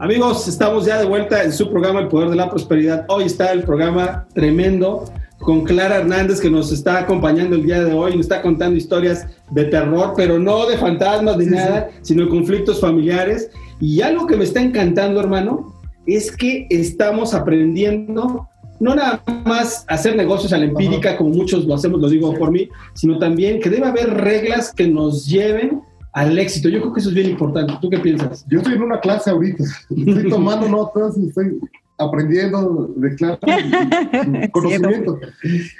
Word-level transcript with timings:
Amigos, 0.00 0.46
estamos 0.46 0.84
ya 0.84 0.98
de 0.98 1.06
vuelta 1.06 1.42
en 1.42 1.52
su 1.52 1.68
programa 1.70 2.00
El 2.00 2.08
Poder 2.08 2.30
de 2.30 2.36
la 2.36 2.48
Prosperidad. 2.48 3.04
Hoy 3.08 3.24
está 3.24 3.50
el 3.50 3.64
programa 3.64 4.28
tremendo 4.32 5.04
con 5.38 5.64
Clara 5.64 5.96
Hernández 5.96 6.40
que 6.40 6.50
nos 6.50 6.70
está 6.70 6.98
acompañando 6.98 7.56
el 7.56 7.64
día 7.64 7.82
de 7.82 7.92
hoy, 7.92 8.12
nos 8.12 8.22
está 8.22 8.42
contando 8.42 8.76
historias 8.76 9.26
de 9.50 9.64
terror, 9.64 10.12
pero 10.16 10.38
no 10.38 10.66
de 10.66 10.76
fantasmas 10.78 11.36
ni 11.36 11.46
nada, 11.46 11.90
sino 12.02 12.24
de 12.24 12.28
conflictos 12.28 12.80
familiares. 12.80 13.50
Y 13.80 14.00
algo 14.02 14.26
que 14.26 14.36
me 14.36 14.44
está 14.44 14.60
encantando, 14.60 15.20
hermano, 15.20 15.74
es 16.06 16.30
que 16.30 16.66
estamos 16.70 17.34
aprendiendo 17.34 18.48
no 18.80 18.94
nada 18.94 19.22
más 19.44 19.84
hacer 19.88 20.16
negocios 20.16 20.52
a 20.52 20.58
la 20.58 20.66
empírica, 20.66 21.16
como 21.16 21.30
muchos 21.30 21.64
lo 21.64 21.74
hacemos, 21.74 22.00
lo 22.00 22.08
digo 22.08 22.34
por 22.34 22.50
mí, 22.50 22.68
sino 22.94 23.18
también 23.18 23.60
que 23.60 23.70
debe 23.70 23.86
haber 23.86 24.14
reglas 24.14 24.72
que 24.72 24.88
nos 24.88 25.26
lleven 25.26 25.82
al 26.12 26.38
éxito. 26.38 26.68
Yo 26.68 26.80
creo 26.80 26.92
que 26.92 27.00
eso 27.00 27.10
es 27.10 27.14
bien 27.14 27.30
importante. 27.30 27.74
¿Tú 27.80 27.90
qué 27.90 27.98
piensas? 27.98 28.44
Yo 28.48 28.58
estoy 28.58 28.74
en 28.74 28.82
una 28.82 29.00
clase 29.00 29.30
ahorita, 29.30 29.64
estoy 29.64 30.28
tomando 30.30 30.68
notas, 30.68 31.16
estoy 31.16 31.60
aprendiendo 31.98 32.92
de 32.94 33.14
clase, 33.16 33.40
conocimiento. 34.52 35.18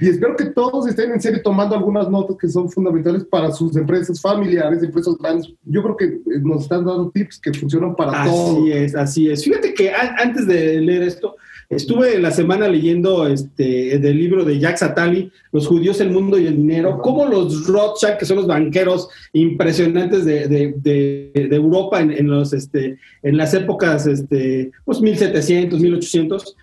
y 0.01 0.09
espero 0.09 0.35
que 0.35 0.47
todos 0.47 0.89
estén 0.89 1.13
en 1.13 1.21
serio 1.21 1.41
tomando 1.43 1.77
algunas 1.77 2.11
notas 2.11 2.37
que 2.37 2.49
son 2.49 2.69
fundamentales 2.69 3.25
para 3.25 3.53
sus 3.53 3.77
empresas 3.77 4.21
familiares, 4.21 4.83
empresas 4.83 5.17
grandes. 5.19 5.53
Yo 5.65 5.81
creo 5.83 5.97
que 5.97 6.21
nos 6.43 6.63
están 6.63 6.85
dando 6.85 7.11
tips 7.11 7.39
que 7.39 7.53
funcionan 7.55 7.95
para 7.95 8.25
todos. 8.25 8.59
Así 8.59 8.73
es, 8.73 8.95
así 8.97 9.31
es. 9.31 9.45
Fíjate 9.45 9.73
que 9.75 9.93
antes 9.93 10.47
de 10.49 10.81
leer 10.81 11.03
esto, 11.03 11.37
Estuve 11.71 12.19
la 12.19 12.31
semana 12.31 12.67
leyendo 12.67 13.27
este, 13.27 13.99
del 13.99 14.19
libro 14.19 14.43
de 14.43 14.59
Jack 14.59 14.79
Satali, 14.79 15.31
Los 15.53 15.67
judíos, 15.67 16.01
el 16.01 16.11
mundo 16.11 16.39
y 16.39 16.47
el 16.47 16.57
dinero, 16.57 16.99
cómo 17.03 17.27
los 17.27 17.67
Rothschild, 17.67 18.17
que 18.17 18.25
son 18.25 18.39
los 18.39 18.47
banqueros 18.47 19.11
impresionantes 19.35 20.25
de, 20.25 20.49
de, 20.49 20.75
de, 20.79 21.55
Europa 21.55 22.01
en, 22.01 22.11
en, 22.11 22.31
los, 22.31 22.55
este, 22.55 22.99
en 23.23 23.37
las 23.37 23.53
épocas 23.53 24.07
este, 24.07 24.71
pues 24.87 25.03
1700, 25.03 25.79
1800, 25.79 26.57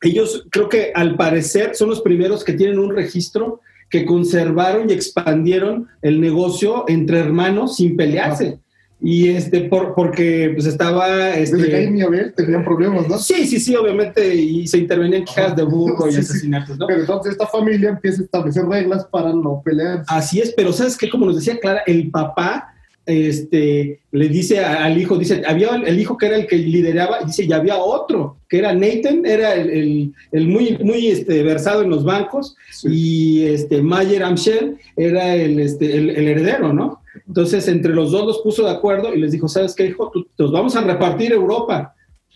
ellos 0.00 0.46
creo 0.50 0.70
que 0.70 0.90
al 0.94 1.16
parecer 1.16 1.74
son 1.74 1.90
los 1.90 2.00
primeros 2.00 2.44
que 2.44 2.54
tienen 2.54 2.78
un 2.78 2.96
registro 2.96 3.60
que 3.90 4.06
conservaron 4.06 4.88
y 4.88 4.94
expandieron 4.94 5.88
el 6.00 6.20
negocio 6.20 6.86
entre 6.88 7.18
hermanos 7.18 7.76
sin 7.76 7.94
pelearse. 7.94 8.58
Y 9.00 9.28
este, 9.28 9.62
por, 9.62 9.94
porque 9.94 10.52
pues 10.54 10.66
estaba. 10.66 11.34
Este, 11.34 11.56
Desde 11.56 11.96
y 11.96 12.00
Abel 12.00 12.32
tenían 12.34 12.64
problemas, 12.64 13.08
¿no? 13.08 13.18
Sí, 13.18 13.46
sí, 13.46 13.60
sí, 13.60 13.76
obviamente, 13.76 14.34
y 14.34 14.66
se 14.66 14.78
intervenían 14.78 15.24
quejas 15.24 15.54
de 15.56 15.62
burro 15.64 16.10
y 16.10 16.16
asesinatos, 16.16 16.78
¿no? 16.78 16.86
Pero 16.86 17.00
entonces 17.00 17.32
esta 17.32 17.46
familia 17.46 17.90
empieza 17.90 18.22
a 18.22 18.24
establecer 18.24 18.64
reglas 18.64 19.04
para 19.06 19.32
no 19.32 19.60
pelear. 19.64 20.04
Así 20.06 20.40
es, 20.40 20.54
pero 20.56 20.72
¿sabes 20.72 20.96
qué? 20.96 21.10
Como 21.10 21.26
nos 21.26 21.36
decía 21.36 21.58
Clara, 21.58 21.82
el 21.86 22.10
papá 22.10 22.74
este, 23.06 24.00
le 24.12 24.28
dice 24.28 24.64
al 24.64 24.98
hijo, 24.98 25.18
dice, 25.18 25.42
había 25.46 25.74
el 25.74 26.00
hijo 26.00 26.16
que 26.16 26.26
era 26.26 26.36
el 26.36 26.46
que 26.46 26.56
lideraba, 26.56 27.18
y 27.22 27.26
dice, 27.26 27.44
y 27.44 27.52
había 27.52 27.76
otro, 27.76 28.38
que 28.48 28.58
era 28.58 28.72
Nathan, 28.72 29.26
era 29.26 29.54
el, 29.54 30.12
el, 30.32 30.48
muy, 30.48 30.78
muy 30.78 31.08
este, 31.08 31.42
versado 31.42 31.82
en 31.82 31.90
los 31.90 32.04
bancos, 32.04 32.56
y 32.82 33.44
este, 33.44 33.82
Mayer 33.82 34.22
Amschel 34.22 34.78
era 34.96 35.34
el, 35.34 35.60
este, 35.60 35.96
el, 35.96 36.10
heredero, 36.10 36.72
¿no? 36.72 37.02
Entonces, 37.26 37.68
entre 37.68 37.94
los 37.94 38.10
dos 38.10 38.26
los 38.26 38.38
puso 38.38 38.64
de 38.64 38.70
acuerdo 38.70 39.14
y 39.14 39.20
les 39.20 39.32
dijo, 39.32 39.48
¿sabes 39.48 39.74
qué, 39.74 39.86
hijo? 39.86 40.12
Nos 40.38 40.52
vamos 40.52 40.76
a 40.76 40.82
repartir 40.82 41.32
Europa. 41.32 41.94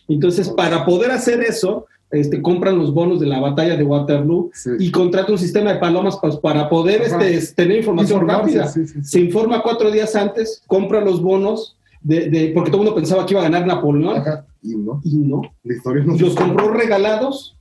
Entonces, 0.08 0.48
para 0.48 0.84
poder 0.84 1.10
hacer 1.10 1.40
eso, 1.40 1.86
este, 2.10 2.40
compran 2.40 2.78
los 2.78 2.94
bonos 2.94 3.20
de 3.20 3.26
la 3.26 3.40
batalla 3.40 3.76
de 3.76 3.84
Waterloo 3.84 4.50
y 4.78 4.90
contrata 4.90 5.32
un 5.32 5.38
sistema 5.38 5.74
de 5.74 5.78
palomas 5.78 6.18
pues, 6.20 6.36
para 6.36 6.68
poder 6.68 7.02
este, 7.02 7.54
tener 7.54 7.78
información 7.78 8.26
rápida. 8.26 8.68
Se 8.68 9.20
informa 9.20 9.62
cuatro 9.62 9.90
días 9.90 10.16
antes, 10.16 10.62
compra 10.66 11.00
los 11.00 11.20
bonos, 11.20 11.76
de, 12.00 12.52
porque 12.54 12.70
todo 12.70 12.82
el 12.82 12.86
mundo 12.86 12.94
pensaba 12.94 13.26
que 13.26 13.34
iba 13.34 13.40
a 13.40 13.44
ganar 13.44 13.66
Napoleón. 13.66 14.22
Y 14.62 14.74
no. 14.76 15.00
Y 15.04 15.16
no. 15.16 15.42
La 15.64 15.74
historia 15.74 16.04
no 16.04 16.16
los 16.16 16.34
compró 16.34 16.70
regalados 16.72 17.57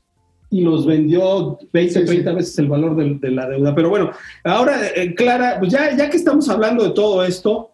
y 0.49 0.61
los 0.61 0.85
vendió 0.85 1.59
20, 1.73 2.05
30 2.05 2.33
veces 2.33 2.57
el 2.59 2.67
valor 2.67 2.95
de, 2.95 3.31
la 3.31 3.49
deuda. 3.49 3.75
Pero 3.75 3.89
bueno, 3.89 4.11
ahora, 4.43 4.79
eh, 4.95 5.13
Clara, 5.13 5.57
pues 5.59 5.71
ya, 5.71 5.95
ya 5.95 6.09
que 6.09 6.17
estamos 6.17 6.47
hablando 6.49 6.83
de 6.83 6.91
todo 6.91 7.23
esto, 7.23 7.71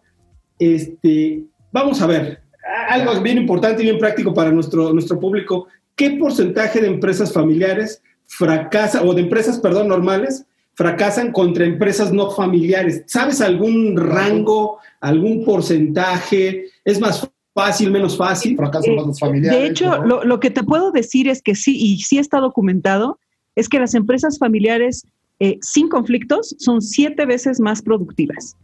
este, 0.58 1.44
vamos 1.72 2.00
a 2.02 2.06
ver, 2.06 2.40
algo 2.88 3.20
bien 3.20 3.38
importante 3.38 3.82
y 3.82 3.86
bien 3.86 3.98
práctico 3.98 4.34
para 4.34 4.50
nuestro, 4.50 4.92
nuestro 4.92 5.20
público. 5.20 5.68
¿Qué 5.94 6.10
porcentaje 6.12 6.80
de 6.80 6.88
empresas 6.88 7.32
familiares 7.32 8.02
fracasan, 8.26 9.06
o 9.06 9.14
de 9.14 9.22
empresas, 9.22 9.58
perdón, 9.58 9.88
normales, 9.88 10.46
fracasan 10.74 11.30
contra 11.30 11.64
empresas 11.64 12.12
no 12.12 12.30
familiares? 12.30 13.04
¿Sabes 13.06 13.40
algún 13.40 13.96
rango, 13.96 14.78
algún 15.00 15.44
porcentaje? 15.44 16.66
¿Es 16.84 17.00
más 17.00 17.28
fácil, 17.54 17.90
menos 17.90 18.16
fácil? 18.16 18.56
Fracasan 18.56 18.96
los 18.96 19.18
familiares. 19.18 19.60
De 19.60 19.66
hecho, 19.66 20.04
lo, 20.04 20.24
lo, 20.24 20.40
que 20.40 20.50
te 20.50 20.62
puedo 20.62 20.90
decir 20.90 21.28
es 21.28 21.40
que 21.42 21.54
sí, 21.54 21.76
y 21.76 21.98
sí 21.98 22.18
está 22.18 22.40
documentado, 22.40 23.18
es 23.54 23.68
que 23.68 23.78
las 23.78 23.94
empresas 23.94 24.38
familiares 24.38 25.06
eh, 25.40 25.58
sin 25.62 25.88
conflictos 25.88 26.54
son 26.58 26.82
siete 26.82 27.26
veces 27.26 27.60
más 27.60 27.82
productivas. 27.82 28.56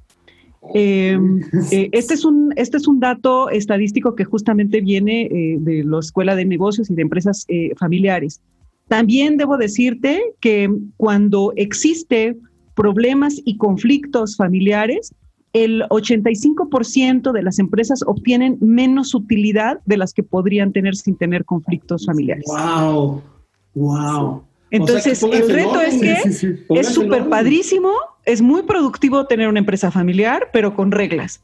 Eh, 0.75 1.19
eh, 1.73 1.89
este, 1.93 2.15
es 2.15 2.25
un, 2.25 2.53
este 2.57 2.77
es 2.77 2.87
un 2.87 3.01
dato 3.01 3.51
estadístico 3.51 4.15
que 4.15 4.25
justamente 4.25 4.81
viene 4.81 5.23
eh, 5.23 5.57
de 5.59 5.85
la 5.85 5.99
Escuela 5.99 6.37
de 6.37 6.45
Negocios 6.45 6.91
y 6.91 6.95
de 6.95 7.03
Empresas 7.03 7.45
eh, 7.49 7.73
Familiares. 7.79 8.41
También 8.89 9.37
debo 9.37 9.57
decirte 9.57 10.21
que 10.41 10.69
cuando 10.97 11.53
existe 11.57 12.37
problemas 12.75 13.41
y 13.45 13.57
conflictos 13.57 14.37
familiares, 14.37 15.15
el 15.53 15.83
85% 15.89 17.33
de 17.33 17.43
las 17.43 17.59
empresas 17.59 18.03
obtienen 18.07 18.57
menos 18.61 19.15
utilidad 19.15 19.81
de 19.85 19.97
las 19.97 20.15
que 20.15 20.23
podrían 20.23 20.73
tener 20.73 20.95
sin 20.95 21.17
tener 21.17 21.45
conflictos 21.45 22.07
familiares. 22.07 22.45
¡Wow! 22.47 23.23
¡Wow! 23.75 24.45
Entonces, 24.71 25.23
el 25.23 25.51
reto 25.51 25.81
es 25.81 26.01
que 26.01 26.79
es 26.79 26.95
súper 26.95 27.29
padrísimo, 27.29 27.91
es 28.25 28.41
muy 28.41 28.63
productivo 28.63 29.27
tener 29.27 29.49
una 29.49 29.59
empresa 29.59 29.91
familiar, 29.91 30.51
pero 30.53 30.77
con 30.77 30.93
reglas. 30.93 31.43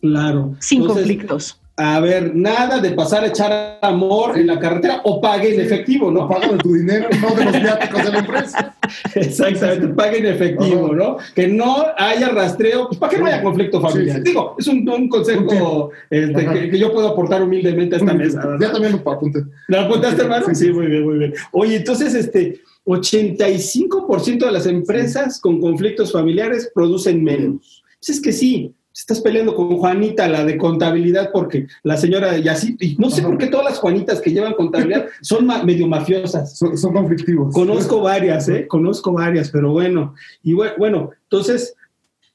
Claro. 0.00 0.56
Sin 0.58 0.84
conflictos. 0.84 1.60
A 1.80 2.00
ver, 2.00 2.34
nada 2.34 2.80
de 2.80 2.90
pasar 2.90 3.22
a 3.22 3.28
echar 3.28 3.78
amor 3.82 4.36
en 4.36 4.48
la 4.48 4.58
carretera 4.58 5.00
o 5.04 5.20
pague 5.20 5.54
en 5.54 5.60
efectivo, 5.60 6.10
¿no? 6.10 6.28
Paga 6.28 6.48
de 6.48 6.58
tu 6.58 6.74
dinero, 6.74 7.08
no 7.20 7.36
de 7.36 7.44
los 7.44 7.62
viáticos 7.62 8.04
de 8.04 8.10
la 8.10 8.18
empresa. 8.18 8.76
Exactamente, 9.14 9.86
pague 9.94 10.18
en 10.18 10.26
efectivo, 10.26 10.92
¿no? 10.92 11.18
Que 11.36 11.46
no 11.46 11.86
haya 11.96 12.30
rastreo, 12.30 12.88
pues 12.88 12.98
para 12.98 13.12
que 13.12 13.18
no 13.20 13.26
haya 13.26 13.44
conflicto 13.44 13.80
familiar. 13.80 14.16
Sí, 14.16 14.22
sí. 14.24 14.28
Digo, 14.30 14.56
es 14.58 14.66
un, 14.66 14.88
un 14.88 15.08
consejo 15.08 15.90
este, 16.10 16.46
que, 16.46 16.70
que, 16.70 16.78
yo 16.80 16.92
puedo 16.92 17.10
aportar 17.10 17.44
humildemente 17.44 17.94
a 17.94 17.98
esta 17.98 18.12
mesa. 18.12 18.44
¿verdad? 18.44 18.66
Ya 18.66 18.72
también 18.72 19.00
lo 19.04 19.12
apunté. 19.12 19.44
¿Lo 19.68 19.80
apuntaste, 19.80 20.22
hermano? 20.22 20.46
Sí, 20.48 20.54
sí, 20.56 20.72
muy 20.72 20.86
bien, 20.86 21.04
muy 21.04 21.18
bien. 21.18 21.34
Oye, 21.52 21.76
entonces, 21.76 22.12
este, 22.12 22.60
85% 22.86 24.46
de 24.46 24.50
las 24.50 24.66
empresas 24.66 25.40
con 25.40 25.60
conflictos 25.60 26.10
familiares 26.10 26.72
producen 26.74 27.22
menos. 27.22 27.84
Pues 28.00 28.16
es 28.16 28.20
que 28.20 28.32
sí, 28.32 28.74
estás 28.98 29.20
peleando 29.20 29.54
con 29.54 29.76
Juanita, 29.76 30.28
la 30.28 30.44
de 30.44 30.58
contabilidad, 30.58 31.30
porque 31.32 31.68
la 31.84 31.96
señora, 31.96 32.36
y 32.36 32.48
así, 32.48 32.76
y 32.80 32.96
no 32.96 33.10
sé 33.10 33.20
Ajá. 33.20 33.30
por 33.30 33.38
qué 33.38 33.46
todas 33.46 33.66
las 33.66 33.78
Juanitas 33.78 34.20
que 34.20 34.32
llevan 34.32 34.54
contabilidad 34.54 35.06
son 35.20 35.46
ma 35.46 35.62
medio 35.62 35.86
mafiosas. 35.86 36.58
Son, 36.58 36.76
son, 36.76 36.92
conflictivos. 36.92 37.54
Conozco 37.54 38.00
varias, 38.00 38.48
¿eh? 38.48 38.66
Conozco 38.66 39.12
varias, 39.12 39.50
pero 39.50 39.70
bueno. 39.70 40.14
Y 40.42 40.52
bueno, 40.52 41.10
entonces, 41.22 41.74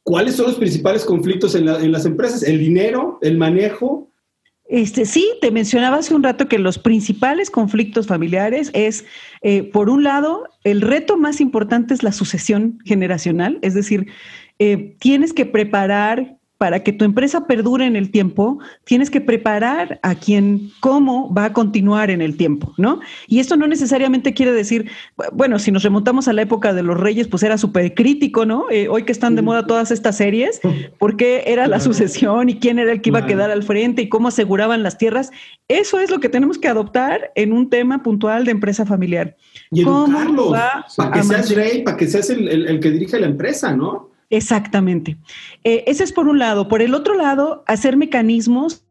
¿cuáles 0.03 0.35
son 0.35 0.47
los 0.47 0.55
principales 0.55 1.03
conflictos 1.03 1.53
en, 1.55 1.67
en 1.67 1.91
las 1.91 2.05
empresas? 2.05 2.43
¿El 2.43 2.59
dinero? 2.59 3.19
¿El 3.21 3.37
manejo? 3.37 4.09
Este, 4.65 5.05
sí, 5.05 5.29
te 5.41 5.51
mencionaba 5.51 5.97
hace 5.97 6.15
un 6.15 6.23
rato 6.23 6.47
que 6.47 6.59
los 6.59 6.79
principales 6.79 7.51
conflictos 7.51 8.07
familiares 8.07 8.71
es, 8.73 9.03
eh, 9.41 9.63
por 9.63 9.89
un 9.89 10.03
lado, 10.03 10.45
el 10.63 10.79
reto 10.79 11.17
más 11.17 11.41
importante 11.41 11.93
es 11.93 12.03
la 12.03 12.13
sucesión 12.13 12.79
generacional, 12.85 13.59
es 13.61 13.73
decir, 13.73 14.07
eh, 14.59 14.95
tienes 14.99 15.33
que 15.33 15.45
preparar 15.45 16.37
para 16.57 16.81
que 16.81 16.93
tu 16.93 17.03
empresa 17.03 17.45
perdure 17.45 17.85
en 17.85 17.95
el 17.95 18.09
tiempo, 18.09 18.59
tienes 18.85 19.09
que 19.09 19.19
preparar 19.19 19.99
a 20.01 20.15
quien 20.15 20.71
cómo 20.79 21.33
va 21.33 21.45
a 21.45 21.53
continuar 21.53 22.09
en 22.09 22.21
el 22.21 22.37
tiempo, 22.37 22.73
¿no? 22.77 23.01
Y 23.27 23.39
esto 23.39 23.57
no 23.57 23.67
necesariamente 23.67 24.33
quiere 24.33 24.53
decir, 24.53 24.89
bueno, 25.33 25.59
si 25.59 25.71
nos 25.71 25.83
remontamos 25.83 26.27
a 26.27 26.33
la 26.33 26.43
época 26.43 26.73
de 26.73 26.83
los 26.83 26.97
reyes, 26.97 27.27
pues 27.27 27.43
era 27.43 27.57
súper 27.57 27.93
crítico, 27.93 28.45
¿no? 28.45 28.65
Eh, 28.71 28.87
hoy 28.87 29.03
que 29.03 29.11
están 29.11 29.35
de 29.35 29.41
moda 29.41 29.67
todas 29.67 29.91
estas 29.91 30.15
series, 30.15 30.61
¿por 30.99 31.17
qué 31.17 31.43
era 31.47 31.67
la 31.67 31.79
sucesión 31.79 32.47
y 32.49 32.55
quién 32.59 32.79
era 32.79 32.93
el 32.93 33.01
que 33.01 33.09
iba 33.09 33.19
a 33.19 33.25
quedar 33.25 33.51
al 33.51 33.63
frente 33.63 34.03
y 34.03 34.09
cómo 34.09 34.29
aseguraban 34.29 34.83
las 34.83 34.97
tierras? 34.97 35.31
Eso 35.67 35.99
es 35.99 36.11
lo 36.11 36.19
que 36.19 36.29
tenemos 36.29 36.57
que 36.57 36.69
adoptar 36.69 37.31
en 37.35 37.51
un 37.51 37.69
tema 37.69 38.03
puntual 38.03 38.45
de 38.45 38.51
empresa 38.51 38.85
familiar. 38.85 39.35
Y 39.71 39.81
educarlo, 39.81 40.51
para 40.51 41.11
que 41.11 41.23
seas 41.23 41.53
rey, 41.53 41.83
para 41.83 41.97
que 41.97 42.07
seas 42.07 42.29
el 42.29 42.79
que 42.79 42.91
dirige 42.91 43.19
la 43.19 43.27
empresa, 43.27 43.75
¿no? 43.75 44.12
Exactamente. 44.33 45.15
Eh, 45.63 45.83
ese 45.85 46.03
es 46.03 46.11
por 46.11 46.27
un 46.27 46.39
lado. 46.39 46.67
Por 46.67 46.81
el 46.81 46.95
otro 46.95 47.13
lado, 47.13 47.63
hacer 47.67 47.97
mecanismos 47.97 48.83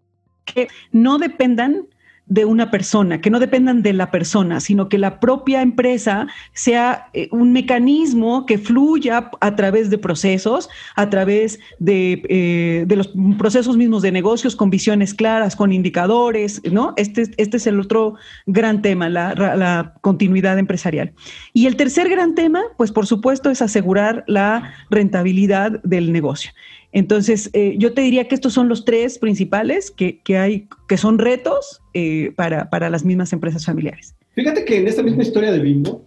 que 0.45 0.69
no 0.93 1.19
dependan 1.19 1.89
de 2.27 2.45
una 2.45 2.71
persona, 2.71 3.21
que 3.21 3.31
no 3.31 3.41
dependan 3.41 3.83
de 3.83 3.93
la 3.93 4.11
persona, 4.11 4.61
sino 4.61 4.89
que 4.89 4.97
la 4.97 5.21
propia 5.21 5.61
empresa 5.61 6.29
sea 6.55 7.09
eh, 7.13 7.29
un 7.31 7.53
mecanismo 7.53 8.47
que 8.47 8.59
fluya 8.59 9.31
a 9.41 9.57
través 9.57 9.91
de 9.91 9.99
procesos, 9.99 10.71
a 10.97 11.11
través 11.11 11.59
de, 11.79 12.23
eh, 12.29 12.85
de, 12.87 12.97
los 12.97 13.13
procesos 13.37 13.77
mismos 13.77 14.03
de 14.03 14.13
negocios, 14.13 14.57
con 14.57 14.71
visiones 14.71 15.15
claras, 15.15 15.57
con 15.57 15.73
indicadores, 15.73 16.63
¿no? 16.71 16.95
Este, 16.97 17.23
este 17.37 17.57
es 17.57 17.67
el 17.67 17.81
otro 17.81 18.15
gran 18.47 18.83
tema, 18.83 19.09
la, 19.09 19.35
la 19.35 19.95
continuidad 20.01 20.59
empresarial. 20.59 21.13
Y 21.53 21.67
el 21.67 21.77
tercer 21.77 22.09
gran 22.09 22.35
tema, 22.35 22.63
pues 22.77 22.93
por 22.93 23.07
supuesto, 23.07 23.51
es 23.51 23.61
asegurar 23.61 24.25
la 24.27 24.73
rentabilidad 24.91 25.83
del 25.83 26.13
negocio. 26.13 26.53
Entonces, 26.93 27.49
eh, 27.55 27.75
yo 27.79 27.95
te 27.95 28.03
diría 28.03 28.29
que 28.29 28.35
estos 28.35 28.53
son 28.53 28.69
los 28.69 28.85
tres 28.85 29.19
principales 29.19 29.91
que, 29.91 30.21
hay, 30.37 30.69
que 30.89 30.99
son 30.99 31.19
retos 31.19 31.81
eh, 31.95 32.33
para, 32.37 32.91
las 32.91 33.05
mismas 33.05 33.33
empresas 33.33 33.65
familiares. 33.65 34.15
Fíjate 34.35 34.65
que 34.65 34.79
en 34.79 34.87
esta 34.87 35.03
misma 35.03 35.23
historia 35.23 35.53
de 35.53 35.59
Bimbo, 35.59 36.05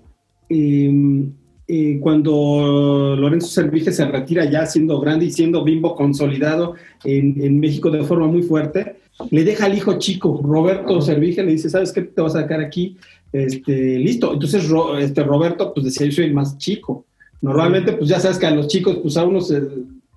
em, 0.49 1.31
eh, 1.67 1.97
cuando 1.99 3.15
Lorenzo 3.17 3.47
Servige 3.47 3.91
se 3.91 4.05
retira 4.05 4.45
ya 4.45 4.67
siendo 4.67 4.99
grande 4.99 5.25
y 5.25 5.31
siendo 5.31 5.63
Bimbo 5.63 5.95
consolidado 5.95 6.75
en, 7.03 7.59
México 7.59 7.89
de 7.89 8.03
forma 8.03 8.27
muy 8.27 8.43
fuerte, 8.43 8.97
le 9.31 9.43
deja 9.43 9.65
al 9.65 9.75
hijo 9.75 9.97
chico, 9.97 10.39
Roberto 10.43 11.01
Servige, 11.01 11.43
le 11.43 11.53
dice, 11.53 11.69
¿sabes 11.69 11.91
qué 11.91 12.01
te 12.01 12.21
vas 12.21 12.35
a 12.35 12.41
sacar 12.41 12.61
aquí? 12.61 12.97
Este, 13.33 13.97
listo. 13.97 14.33
Entonces 14.33 14.69
este, 14.99 15.23
Roberto 15.23 15.73
pues 15.73 15.85
decía, 15.85 16.05
yo 16.05 16.13
soy 16.13 16.25
el 16.25 16.33
más 16.33 16.59
chico. 16.59 17.05
Normalmente 17.41 17.93
pues 17.93 18.09
ya 18.09 18.19
sabes 18.19 18.37
que 18.37 18.45
a 18.45 18.51
los 18.51 18.67
chicos 18.67 18.99
pues 19.01 19.17
a 19.17 19.25
unos 19.25 19.51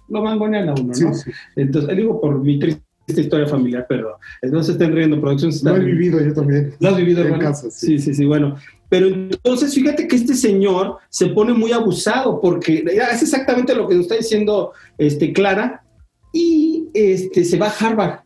lo 0.08 0.22
mangonean 0.22 0.69
a 0.69 0.75
uno, 0.75 0.93
¿no? 0.99 1.12
Entonces, 1.56 1.96
digo 1.96 2.20
por 2.20 2.43
mi 2.43 2.58
triste 2.58 2.82
historia 3.16 3.46
familiar, 3.46 3.87
pero 3.88 4.19
se 4.62 4.72
estén 4.72 4.94
riendo, 4.94 5.20
producción 5.20 5.52
Lo 5.62 5.76
he 5.76 5.84
vivido 5.84 6.20
yo 6.20 6.32
también. 6.34 6.75
Lo 6.78 6.90
has 6.90 6.96
vivido, 6.96 7.25
en 7.25 7.38
casa, 7.38 7.70
sí. 7.70 7.99
sí, 7.99 8.14
sí, 8.14 8.25
bueno. 8.25 8.56
Pero 8.88 9.06
entonces, 9.06 9.75
fíjate 9.75 10.08
que 10.08 10.16
este 10.16 10.34
señor 10.34 10.99
se 11.08 11.26
pone 11.28 11.52
muy 11.52 11.72
abusado 11.72 12.40
porque 12.40 12.84
es 12.87 13.22
exactamente 13.22 13.75
lo 13.75 13.88
que 13.88 13.94
nos 13.94 14.05
está 14.05 14.16
diciendo 14.16 14.72
este, 14.96 15.32
Clara 15.32 15.84
y 16.32 16.88
este, 16.94 17.44
se 17.44 17.58
va 17.58 17.69
a 17.69 17.87
Harvard 17.87 18.20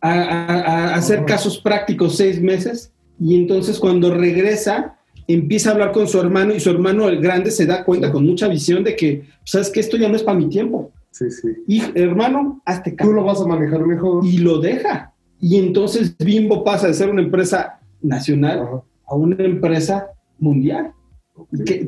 a, 0.00 0.94
hacer 0.94 1.24
casos 1.24 1.58
prácticos 1.58 2.16
seis 2.16 2.40
meses 2.40 2.92
y 3.20 3.36
entonces 3.36 3.78
cuando 3.78 4.12
regresa 4.12 4.96
empieza 5.28 5.70
a 5.70 5.72
hablar 5.74 5.92
con 5.92 6.08
su 6.08 6.18
hermano 6.18 6.54
y 6.54 6.60
su 6.60 6.70
hermano 6.70 7.08
el 7.08 7.20
grande 7.20 7.50
se 7.50 7.66
da 7.66 7.84
cuenta 7.84 8.10
con 8.10 8.26
mucha 8.26 8.48
visión 8.48 8.82
de 8.82 8.96
que, 8.96 9.24
sabes 9.44 9.70
que 9.70 9.80
esto 9.80 9.96
ya 9.96 10.08
no 10.08 10.16
es 10.16 10.22
para 10.22 10.38
mi 10.38 10.48
tiempo. 10.48 10.90
Sí, 11.12 11.30
sí. 11.30 11.48
Y 11.68 11.82
hermano, 11.94 12.60
hazte. 12.64 12.92
Tú 12.92 13.12
lo 13.12 13.22
vas 13.22 13.40
a 13.40 13.46
manejar 13.46 13.86
mejor. 13.86 14.24
Y 14.24 14.38
lo 14.38 14.58
deja. 14.58 15.12
Y 15.38 15.58
entonces 15.58 16.16
Bimbo 16.18 16.64
pasa 16.64 16.88
de 16.88 16.94
ser 16.94 17.10
una 17.10 17.22
empresa 17.22 17.80
nacional 18.00 18.82
a 19.06 19.14
una 19.14 19.44
empresa 19.44 20.08
mundial. 20.38 20.92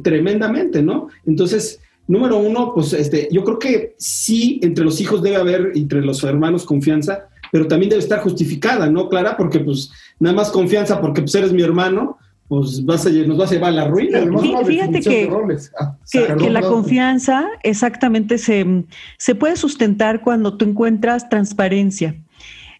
tremendamente, 0.03 0.83
¿no? 0.83 1.09
Entonces, 1.27 1.81
número 2.07 2.39
uno, 2.39 2.73
pues 2.75 2.93
este, 2.93 3.29
yo 3.33 3.45
creo 3.45 3.59
que 3.59 3.95
sí, 3.99 4.61
entre 4.63 4.85
los 4.85 5.01
hijos 5.01 5.23
debe 5.23 5.37
haber, 5.37 5.73
entre 5.75 6.03
los 6.03 6.23
hermanos, 6.23 6.65
confianza, 6.65 7.29
pero 7.53 7.67
también 7.67 7.91
debe 7.91 8.03
estar 8.03 8.21
justificada, 8.21 8.91
¿no, 8.91 9.09
Clara? 9.09 9.37
Porque 9.37 9.61
pues 9.61 9.91
nada 10.19 10.35
más 10.35 10.51
confianza 10.51 11.01
porque 11.01 11.23
pues 11.23 11.35
eres 11.35 11.53
mi 11.53 11.63
hermano, 11.63 12.19
pues 12.49 12.85
vas 12.85 13.07
a, 13.07 13.11
nos 13.11 13.41
va 13.41 13.45
a 13.45 13.51
llevar 13.51 13.71
a 13.71 13.75
la 13.75 13.89
ruina. 13.89 14.21
Fíjate 14.65 15.01
que, 15.01 15.31
ah, 15.81 15.97
que, 16.11 16.51
la 16.51 16.63
confianza 16.63 17.49
exactamente 17.63 18.39
se, 18.39 18.85
se, 19.19 19.35
puede 19.35 19.57
sustentar 19.57 20.23
cuando 20.23 20.57
tú 20.57 20.65
encuentras 20.65 21.29
transparencia. 21.29 22.17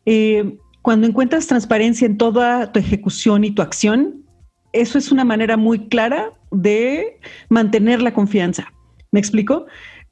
Eh, 0.07 0.59
cuando 0.83 1.07
encuentras 1.07 1.47
transparencia 1.47 2.07
en 2.07 2.19
toda 2.19 2.71
tu 2.73 2.79
ejecución 2.79 3.45
y 3.45 3.53
tu 3.53 3.63
acción, 3.63 4.25
eso 4.73 4.99
es 4.99 5.11
una 5.11 5.25
manera 5.25 5.57
muy 5.57 5.89
clara 5.89 6.33
de 6.51 7.19
mantener 7.49 8.03
la 8.03 8.13
confianza. 8.13 8.71
¿Me 9.11 9.21
explico? 9.21 9.67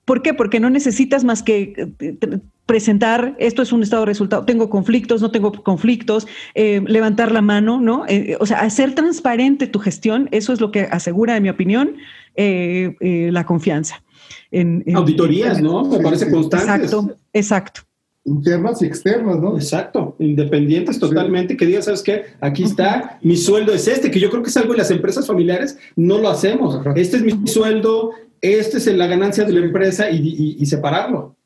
¿Por 0.04 0.22
qué? 0.22 0.32
Porque 0.32 0.60
no 0.60 0.70
necesitas 0.70 1.24
más 1.24 1.42
que 1.42 1.74
eh, 1.76 2.40
presentar, 2.66 3.34
esto 3.38 3.62
es 3.62 3.72
un 3.72 3.82
estado 3.82 4.02
de 4.02 4.06
resultado, 4.06 4.44
tengo 4.44 4.70
conflictos, 4.70 5.20
no 5.20 5.30
tengo 5.30 5.52
conflictos, 5.52 6.26
eh, 6.54 6.82
levantar 6.86 7.32
la 7.32 7.42
mano, 7.42 7.80
¿no? 7.80 8.04
Eh, 8.08 8.36
o 8.38 8.46
sea, 8.46 8.60
hacer 8.60 8.94
transparente 8.94 9.66
tu 9.66 9.78
gestión, 9.78 10.28
eso 10.30 10.52
es 10.52 10.60
lo 10.60 10.70
que 10.70 10.82
asegura, 10.82 11.36
en 11.36 11.42
mi 11.42 11.48
opinión, 11.48 11.96
eh, 12.36 13.28
la 13.32 13.44
confianza. 13.44 14.02
En, 14.50 14.84
Auditorías, 14.94 15.60
¿no? 15.60 15.84
Me 15.84 15.98
parece 15.98 16.30
constante. 16.30 16.84
Exacto, 16.84 17.16
exacto. 17.32 17.80
Internas 18.24 18.80
y 18.80 18.86
externas, 18.86 19.40
¿no? 19.40 19.56
Exacto, 19.56 20.14
independientes 20.20 21.00
totalmente, 21.00 21.56
que 21.56 21.66
digas, 21.66 21.86
¿sabes 21.86 22.02
qué? 22.02 22.26
Aquí 22.40 22.62
está, 22.62 23.18
mi 23.22 23.36
sueldo 23.36 23.74
es 23.74 23.88
este, 23.88 24.12
que 24.12 24.20
yo 24.20 24.30
creo 24.30 24.44
que 24.44 24.50
es 24.50 24.56
algo 24.56 24.72
en 24.72 24.78
las 24.78 24.92
empresas 24.92 25.26
familiares, 25.26 25.76
no 25.96 26.18
lo 26.18 26.28
hacemos. 26.30 26.80
Este 26.94 27.16
es 27.16 27.24
mi 27.24 27.48
sueldo, 27.48 28.12
este 28.40 28.78
es 28.78 28.86
la 28.86 29.08
ganancia 29.08 29.44
de 29.44 29.52
la 29.52 29.66
empresa 29.66 30.08
y 30.08 30.64
separarlo. 30.64 31.36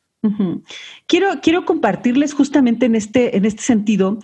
Quiero, 1.07 1.29
quiero 1.43 1.65
compartirles 1.65 2.35
justamente 2.35 2.87
en 2.87 2.95
este, 2.95 3.37
en 3.37 3.45
este 3.45 3.63
sentido 3.63 4.19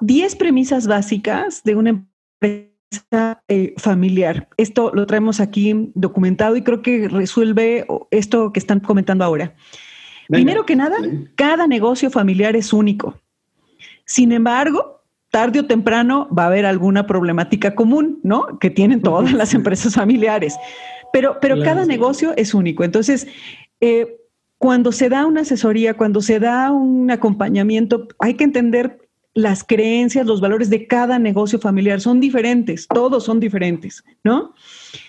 10 0.00 0.36
premisas 0.36 0.86
básicas 0.86 1.62
de 1.64 1.74
una 1.74 1.90
empresa 1.90 3.42
eh, 3.48 3.74
familiar. 3.76 4.48
Esto 4.56 4.90
lo 4.94 5.06
traemos 5.06 5.40
aquí 5.40 5.90
documentado 5.94 6.56
y 6.56 6.62
creo 6.62 6.82
que 6.82 7.08
resuelve 7.08 7.86
esto 8.10 8.52
que 8.52 8.60
están 8.60 8.80
comentando 8.80 9.24
ahora. 9.24 9.54
Primero 10.28 10.66
que 10.66 10.76
nada, 10.76 10.96
cada 11.36 11.66
negocio 11.66 12.10
familiar 12.10 12.54
es 12.54 12.72
único. 12.72 13.18
Sin 14.04 14.32
embargo, 14.32 15.02
tarde 15.30 15.60
o 15.60 15.66
temprano 15.66 16.28
va 16.36 16.44
a 16.44 16.46
haber 16.46 16.66
alguna 16.66 17.06
problemática 17.06 17.74
común, 17.74 18.20
¿no? 18.22 18.58
Que 18.58 18.70
tienen 18.70 19.00
todas 19.00 19.32
las 19.32 19.54
empresas 19.54 19.94
familiares. 19.94 20.56
Pero, 21.12 21.38
pero 21.40 21.62
cada 21.62 21.86
negocio 21.86 22.34
es 22.36 22.52
único. 22.52 22.84
Entonces, 22.84 23.26
eh, 23.80 24.17
cuando 24.58 24.92
se 24.92 25.08
da 25.08 25.24
una 25.24 25.42
asesoría, 25.42 25.94
cuando 25.94 26.20
se 26.20 26.40
da 26.40 26.72
un 26.72 27.10
acompañamiento, 27.10 28.08
hay 28.18 28.34
que 28.34 28.44
entender 28.44 28.98
las 29.34 29.62
creencias, 29.62 30.26
los 30.26 30.40
valores 30.40 30.68
de 30.68 30.86
cada 30.86 31.18
negocio 31.18 31.60
familiar. 31.60 32.00
Son 32.00 32.18
diferentes, 32.18 32.88
todos 32.88 33.24
son 33.24 33.38
diferentes, 33.38 34.04
¿no? 34.24 34.54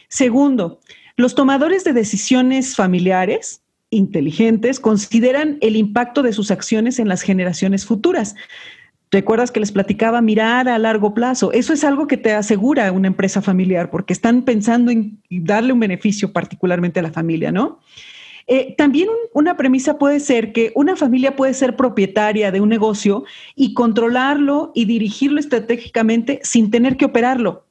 Segundo, 0.07 0.79
los 1.17 1.33
tomadores 1.33 1.83
de 1.83 1.93
decisiones 1.93 2.75
familiares 2.75 3.63
inteligentes 3.89 4.79
consideran 4.79 5.57
el 5.61 5.75
impacto 5.75 6.21
de 6.21 6.31
sus 6.31 6.51
acciones 6.51 6.99
en 6.99 7.07
las 7.07 7.23
generaciones 7.23 7.85
futuras. 7.85 8.35
¿Recuerdas 9.11 9.49
que 9.49 9.59
les 9.59 9.71
platicaba 9.71 10.21
mirar 10.21 10.69
a 10.69 10.77
largo 10.77 11.15
plazo? 11.15 11.51
Eso 11.51 11.73
es 11.73 11.83
algo 11.83 12.05
que 12.05 12.17
te 12.17 12.33
asegura 12.33 12.91
una 12.91 13.07
empresa 13.07 13.41
familiar 13.41 13.89
porque 13.89 14.13
están 14.13 14.43
pensando 14.43 14.91
en 14.91 15.19
darle 15.31 15.73
un 15.73 15.79
beneficio 15.79 16.31
particularmente 16.31 16.99
a 16.99 17.03
la 17.03 17.11
familia, 17.11 17.51
¿no? 17.51 17.79
Eh, 18.51 18.73
también 18.75 19.09
una 19.31 19.55
premisa 19.55 19.99
puede 19.99 20.19
ser 20.19 20.51
que 20.53 20.71
una 20.73 20.95
familia 20.95 21.35
puede 21.35 21.53
ser 21.53 21.75
propietaria 21.75 22.51
de 22.51 22.59
un 22.59 22.69
negocio 22.69 23.23
y 23.55 23.75
controlarlo 23.75 24.71
y 24.73 24.85
dirigirlo 24.85 25.39
estratégicamente 25.39 26.39
sin 26.41 26.71
tener 26.71 26.97
que 26.97 27.05
operarlo. 27.05 27.67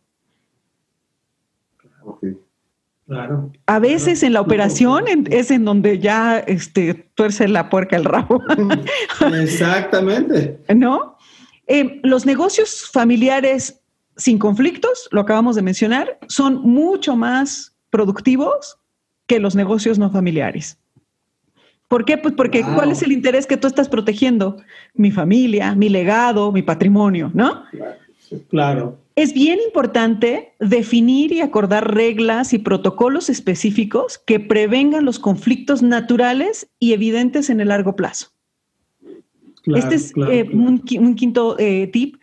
Claro. 3.08 3.50
A 3.66 3.78
veces 3.80 4.22
en 4.22 4.34
la 4.34 4.40
operación 4.40 5.06
es 5.30 5.50
en 5.50 5.64
donde 5.64 5.98
ya 5.98 6.38
este, 6.38 6.94
tuerce 7.16 7.48
la 7.48 7.70
puerca 7.70 7.96
el 7.96 8.04
rabo. 8.04 8.40
Exactamente. 9.42 10.60
¿No? 10.72 11.16
Eh, 11.66 11.98
los 12.04 12.24
negocios 12.24 12.88
familiares 12.92 13.80
sin 14.16 14.38
conflictos, 14.38 15.08
lo 15.10 15.22
acabamos 15.22 15.56
de 15.56 15.62
mencionar, 15.62 16.18
son 16.28 16.62
mucho 16.62 17.16
más 17.16 17.74
productivos 17.90 18.77
que 19.28 19.38
los 19.38 19.54
negocios 19.54 19.98
no 20.00 20.10
familiares. 20.10 20.78
¿Por 21.86 22.04
qué? 22.04 22.18
Pues 22.18 22.34
porque 22.34 22.62
¿cuál 22.74 22.90
es 22.90 23.02
el 23.02 23.12
interés 23.12 23.46
que 23.46 23.56
tú 23.56 23.66
estás 23.66 23.88
protegiendo? 23.88 24.56
Mi 24.94 25.10
familia, 25.10 25.74
mi 25.74 25.88
legado, 25.88 26.50
mi 26.52 26.62
patrimonio, 26.62 27.30
¿no? 27.32 27.62
Claro. 28.50 28.98
Es 29.16 29.32
bien 29.32 29.58
importante 29.64 30.52
definir 30.60 31.32
y 31.32 31.40
acordar 31.40 31.94
reglas 31.94 32.52
y 32.52 32.58
protocolos 32.58 33.30
específicos 33.30 34.18
que 34.18 34.38
prevengan 34.38 35.04
los 35.04 35.18
conflictos 35.18 35.82
naturales 35.82 36.68
y 36.78 36.92
evidentes 36.92 37.48
en 37.48 37.60
el 37.60 37.68
largo 37.68 37.96
plazo. 37.96 38.28
este 39.74 39.94
es 39.94 40.12
eh, 40.30 40.48
un, 40.52 40.78
quinto 41.16 41.56
eh, 41.58 41.86
tip. 41.88 42.16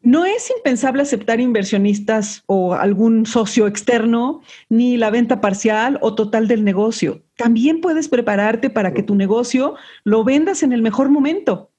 No 0.00 0.24
es 0.24 0.50
impensable 0.56 1.02
aceptar 1.02 1.40
inversionistas 1.40 2.44
o 2.46 2.74
algún 2.74 3.26
socio 3.26 3.66
externo, 3.66 4.42
ni 4.68 4.96
la 4.96 5.10
venta 5.10 5.40
parcial 5.40 5.98
o 6.02 6.14
total 6.14 6.46
del 6.48 6.64
negocio. 6.64 7.22
También 7.36 7.80
puedes 7.80 8.08
prepararte 8.08 8.70
para 8.70 8.94
que 8.94 9.02
tu 9.02 9.14
negocio 9.14 9.74
lo 10.04 10.24
vendas 10.24 10.62
en 10.62 10.72
el 10.72 10.82
mejor 10.82 11.08
momento 11.08 11.70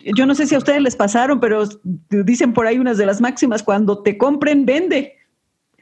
yo 0.00 0.26
no 0.26 0.34
sé 0.34 0.46
si 0.46 0.54
a 0.54 0.58
ustedes 0.58 0.82
les 0.82 0.96
pasaron, 0.96 1.40
pero 1.40 1.64
dicen 2.08 2.52
por 2.52 2.66
ahí 2.66 2.78
unas 2.78 2.98
de 2.98 3.06
las 3.06 3.20
máximas, 3.20 3.62
cuando 3.62 4.02
te 4.02 4.16
compren, 4.16 4.64
vende. 4.64 5.14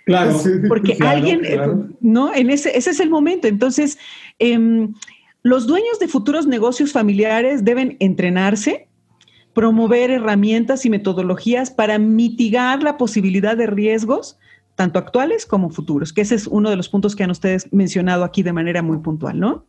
Claro. 0.05 0.41
Porque 0.69 0.97
alguien, 1.01 1.45
eh, 1.45 1.59
¿no? 2.01 2.35
En 2.35 2.51
ese, 2.51 2.77
ese 2.77 2.91
es 2.91 3.01
el 3.01 3.11
momento. 3.11 3.49
Entonces, 3.49 3.99
em, 4.39 4.95
los 5.43 5.67
dueños 5.67 5.99
de 5.99 6.09
futuros 6.09 6.47
negocios 6.47 6.93
familiares 6.93 7.65
deben 7.65 7.97
entrenarse, 8.01 8.86
promover 9.57 10.11
herramientas 10.11 10.85
y 10.85 10.91
metodologías 10.91 11.71
para 11.71 11.99
mitigar 11.99 12.83
la 12.83 12.99
posibilidad 12.99 13.57
de 13.57 13.67
riesgos, 13.67 14.39
tanto 14.75 14.99
actuales 14.99 15.47
como 15.47 15.71
futuros, 15.71 16.13
que 16.13 16.21
ese 16.21 16.35
es 16.35 16.47
uno 16.47 16.69
de 16.69 16.77
los 16.77 16.91
puntos 16.91 17.17
que 17.17 17.25
han 17.25 17.31
ustedes 17.31 17.73
mencionado 17.73 18.23
aquí 18.23 18.43
de 18.43 18.53
manera 18.53 18.83
muy 18.83 18.99
puntual, 18.99 19.41
¿no? 19.41 19.65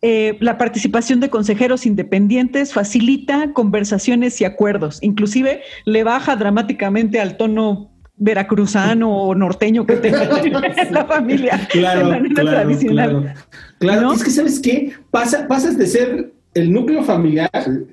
Eh, 0.00 0.38
la 0.40 0.56
participación 0.56 1.20
de 1.20 1.28
consejeros 1.28 1.84
independientes 1.84 2.72
facilita 2.72 3.52
conversaciones 3.52 4.40
y 4.40 4.46
acuerdos, 4.46 5.02
inclusive 5.02 5.60
le 5.84 6.02
baja 6.02 6.34
dramáticamente 6.36 7.20
al 7.20 7.36
tono 7.36 7.90
veracruzano 8.16 9.14
o 9.14 9.34
norteño 9.34 9.84
que 9.84 9.96
tenga 9.96 10.24
la 10.90 11.04
familia 11.04 11.68
claro, 11.68 12.08
de 12.08 12.28
claro, 12.30 12.50
tradicional. 12.50 13.34
Claro, 13.80 14.14
es 14.14 14.24
que 14.24 14.30
sabes 14.30 14.60
qué, 14.60 14.94
Pasa, 15.10 15.46
pasas 15.46 15.76
de 15.76 15.86
ser 15.86 16.37
el 16.54 16.72
núcleo 16.72 17.02
familiar, 17.02 17.50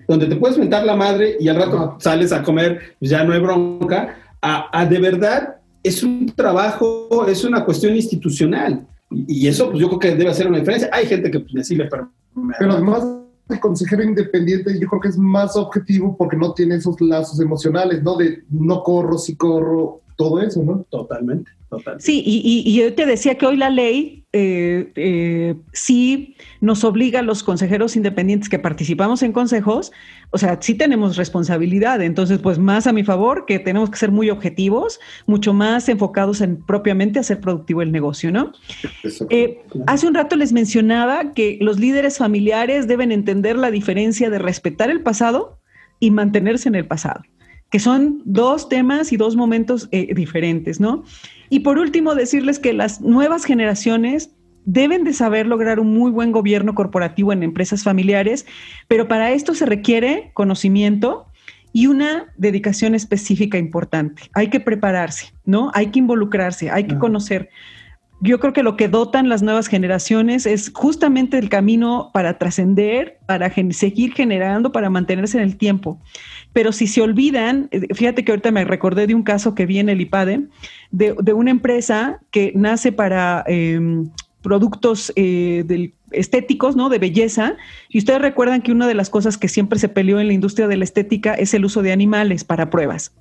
donde 0.07 0.27
te 0.27 0.35
puedes 0.35 0.57
mentar 0.57 0.85
la 0.85 0.95
madre 0.95 1.37
y 1.39 1.47
al 1.47 1.57
rato 1.57 1.95
sales 1.99 2.31
a 2.31 2.43
comer, 2.43 2.95
pues 2.99 3.11
ya 3.11 3.23
no 3.23 3.33
hay 3.33 3.39
bronca, 3.39 4.17
a 4.41 4.85
de 4.85 4.99
verdad 4.99 5.55
es 5.85 6.01
un 6.01 6.25
trabajo, 6.35 7.27
es 7.27 7.43
una 7.43 7.63
cuestión 7.63 7.95
institucional. 7.95 8.87
Y 9.11 9.47
eso, 9.47 9.69
pues 9.69 9.79
yo 9.79 9.87
creo 9.87 9.99
que 9.99 10.15
debe 10.15 10.31
hacer 10.31 10.47
una 10.47 10.57
diferencia. 10.57 10.89
Hay 10.91 11.05
gente 11.05 11.29
que 11.29 11.39
pues, 11.39 11.67
sí 11.67 11.75
le 11.75 11.87
Pero 11.87 12.71
además, 12.71 13.05
el 13.47 13.59
consejero 13.59 14.03
independiente 14.03 14.79
yo 14.79 14.87
creo 14.87 15.01
que 15.01 15.09
es 15.09 15.17
más 15.17 15.55
objetivo 15.55 16.17
porque 16.17 16.37
no 16.37 16.53
tiene 16.53 16.75
esos 16.75 16.99
lazos 16.99 17.39
emocionales, 17.39 18.01
¿no? 18.01 18.17
De 18.17 18.43
no 18.49 18.81
corro, 18.81 19.19
si 19.19 19.35
corro, 19.35 20.01
todo 20.15 20.41
eso, 20.41 20.63
¿no? 20.63 20.85
Totalmente. 20.89 21.51
Sí, 21.99 22.23
y, 22.25 22.73
yo 22.73 22.93
te 22.93 23.05
decía 23.05 23.35
que 23.35 23.45
hoy 23.45 23.57
la 23.57 23.69
ley 23.69 24.23
eh, 24.31 24.91
eh, 24.95 25.55
sí 25.73 26.35
nos 26.61 26.83
obliga 26.83 27.19
a 27.19 27.23
los 27.23 27.43
consejeros 27.43 27.95
independientes 27.95 28.49
que 28.49 28.59
participamos 28.59 29.23
en 29.23 29.31
consejos, 29.31 29.91
o 30.29 30.37
sea, 30.37 30.57
sí 30.61 30.75
tenemos 30.75 31.17
responsabilidad, 31.17 32.01
entonces 32.01 32.39
pues 32.39 32.59
más 32.59 32.87
a 32.87 32.93
mi 32.93 33.03
favor 33.03 33.45
que 33.45 33.59
tenemos 33.59 33.89
que 33.89 33.97
ser 33.97 34.11
muy 34.11 34.29
objetivos, 34.29 34.99
mucho 35.25 35.53
más 35.53 35.89
enfocados 35.89 36.41
en 36.41 36.63
propiamente 36.63 37.19
hacer 37.19 37.39
productivo 37.39 37.81
el 37.81 37.91
negocio, 37.91 38.31
¿no? 38.31 38.51
Eh, 39.29 39.61
hace 39.87 40.07
un 40.07 40.13
rato 40.13 40.35
les 40.35 40.53
mencionaba 40.53 41.33
que 41.33 41.57
los 41.61 41.79
líderes 41.79 42.17
familiares 42.17 42.87
deben 42.87 43.11
entender 43.11 43.57
la 43.57 43.71
diferencia 43.71 44.29
de 44.29 44.39
respetar 44.39 44.89
el 44.89 45.01
pasado 45.01 45.59
y 45.99 46.11
mantenerse 46.11 46.69
en 46.69 46.75
el 46.75 46.85
pasado 46.85 47.21
que 47.75 47.79
son 47.81 48.21
dos 48.23 48.69
temas 48.69 49.11
y 49.11 49.17
dos 49.17 49.35
momentos 49.35 49.89
eh, 49.91 50.13
diferentes, 50.15 50.79
¿no? 50.79 51.03
Y 51.49 51.59
por 51.59 51.77
último, 51.77 52.15
decirles 52.15 52.57
que 52.57 52.71
las 52.71 53.01
nuevas 53.01 53.43
generaciones 53.43 54.29
deben 54.63 55.03
de 55.03 55.11
saber 55.11 55.45
lograr 55.45 55.81
un 55.81 55.93
muy 55.93 56.09
buen 56.09 56.31
gobierno 56.31 56.73
corporativo 56.73 57.33
en 57.33 57.43
empresas 57.43 57.83
familiares, 57.83 58.45
pero 58.87 59.09
para 59.09 59.31
esto 59.31 59.53
se 59.53 59.65
requiere 59.65 60.31
conocimiento 60.33 61.25
y 61.73 61.87
una 61.87 62.27
dedicación 62.37 62.95
específica 62.95 63.57
importante. 63.57 64.21
Hay 64.35 64.49
que 64.49 64.61
prepararse, 64.61 65.33
¿no? 65.43 65.69
Hay 65.73 65.87
que 65.87 65.99
involucrarse, 65.99 66.71
hay 66.71 66.85
que 66.85 66.97
conocer. 66.97 67.49
Yo 68.21 68.39
creo 68.39 68.53
que 68.53 68.63
lo 68.63 68.77
que 68.77 68.87
dotan 68.87 69.27
las 69.27 69.43
nuevas 69.43 69.67
generaciones 69.67 70.45
es 70.45 70.71
justamente 70.73 71.37
el 71.37 71.49
camino 71.49 72.11
para 72.13 72.37
trascender, 72.37 73.17
para 73.27 73.53
seguir 73.71 74.13
generando, 74.13 74.71
para 74.71 74.89
mantenerse 74.89 75.37
en 75.37 75.43
el 75.43 75.57
tiempo 75.57 75.99
pero 76.55 76.71
si 76.71 76.87
se 76.87 77.01
olvidan, 77.01 77.67
eh, 77.71 77.93
fíjate 77.93 78.23
que 78.23 78.31
ahorita 78.31 78.49
me 78.49 78.63
recordé 78.63 79.07
de 79.07 79.13
un 79.13 79.23
caso 79.23 79.53
que 79.55 79.65
vi 79.65 79.79
en 79.79 79.89
el 79.89 79.99
IPADE, 79.99 80.47
de, 80.89 81.33
una 81.33 81.51
empresa 81.51 82.21
que 82.31 82.53
nace 82.55 82.93
para 82.93 83.43
em, 83.45 84.09
productos 84.41 85.11
eh, 85.17 85.91
estéticos, 86.11 86.77
¿no? 86.77 86.87
De 86.87 86.97
belleza. 86.97 87.57
Y 87.89 87.97
ustedes 87.97 88.21
recuerdan 88.21 88.61
que 88.61 88.71
una 88.71 88.87
de 88.87 88.93
las 88.93 89.09
cosas 89.09 89.37
que 89.37 89.49
siempre 89.49 89.79
se 89.79 89.89
peleó 89.89 90.17
en 90.21 90.27
la 90.27 90.33
industria 90.33 90.69
de 90.69 90.77
la 90.77 90.85
estética 90.85 91.33
es 91.33 91.53
el 91.53 91.65
uso 91.65 91.81
de 91.81 91.91
animales 91.91 92.45
para 92.45 92.69
pruebas. 92.69 93.13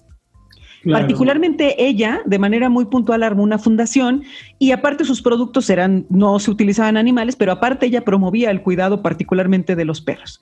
Particularmente 0.88 1.84
ella, 1.84 2.20
de 2.26 2.38
manera 2.38 2.68
muy 2.68 2.84
puntual, 2.84 3.24
armó 3.24 3.42
una 3.42 3.58
fundación 3.58 4.22
y 4.60 4.70
aparte 4.70 5.04
sus 5.04 5.22
productos 5.22 5.68
eran, 5.70 6.06
no 6.08 6.38
se 6.38 6.52
utilizaban 6.52 6.96
animales, 6.96 7.34
pero 7.34 7.50
aparte 7.50 7.86
ella 7.86 8.04
promovía 8.04 8.52
el 8.52 8.62
cuidado 8.62 9.02
particularmente 9.02 9.74
de 9.74 9.84
los 9.86 10.00
perros. 10.00 10.40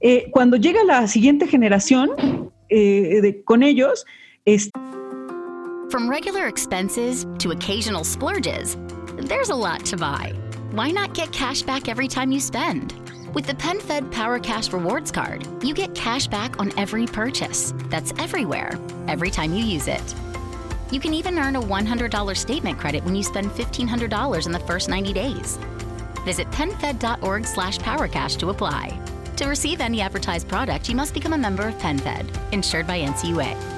Eh, 0.00 0.30
cuando 0.30 0.56
llega 0.56 0.84
la 0.84 1.06
siguiente 1.06 1.46
generación 1.46 2.52
eh, 2.68 3.20
de, 3.20 3.42
con 3.44 3.62
ellos, 3.62 4.04
es 4.44 4.70
From 5.90 6.08
regular 6.08 6.46
expenses 6.46 7.26
to 7.38 7.50
occasional 7.50 8.04
splurges, 8.04 8.76
there's 9.16 9.50
a 9.50 9.54
lot 9.54 9.84
to 9.86 9.96
buy. 9.96 10.34
Why 10.72 10.90
not 10.90 11.14
get 11.14 11.32
cash 11.32 11.62
back 11.62 11.88
every 11.88 12.08
time 12.08 12.30
you 12.30 12.40
spend? 12.40 12.92
With 13.34 13.46
the 13.46 13.54
PenFed 13.54 14.10
Power 14.10 14.38
Cash 14.38 14.72
Rewards 14.72 15.10
Card, 15.10 15.46
you 15.62 15.74
get 15.74 15.94
cash 15.94 16.26
back 16.26 16.60
on 16.60 16.72
every 16.78 17.06
purchase. 17.06 17.72
That's 17.88 18.12
everywhere, 18.18 18.78
every 19.06 19.30
time 19.30 19.54
you 19.54 19.64
use 19.64 19.88
it. 19.88 20.14
You 20.90 21.00
can 21.00 21.14
even 21.14 21.38
earn 21.38 21.56
a 21.56 21.60
$100 21.60 22.36
statement 22.36 22.78
credit 22.78 23.04
when 23.04 23.16
you 23.16 23.22
spend 23.22 23.50
$1,500 23.50 24.46
in 24.46 24.52
the 24.52 24.58
first 24.60 24.88
90 24.88 25.12
days. 25.12 25.58
Visit 26.24 26.50
penfed.org 26.50 27.46
slash 27.46 27.78
powercash 27.78 28.38
to 28.38 28.50
apply. 28.50 28.98
To 29.38 29.46
receive 29.46 29.80
any 29.80 30.00
advertised 30.00 30.48
product, 30.48 30.88
you 30.88 30.96
must 30.96 31.14
become 31.14 31.32
a 31.32 31.38
member 31.38 31.68
of 31.68 31.74
PenFed, 31.78 32.52
insured 32.52 32.88
by 32.88 32.98
NCUA. 32.98 33.77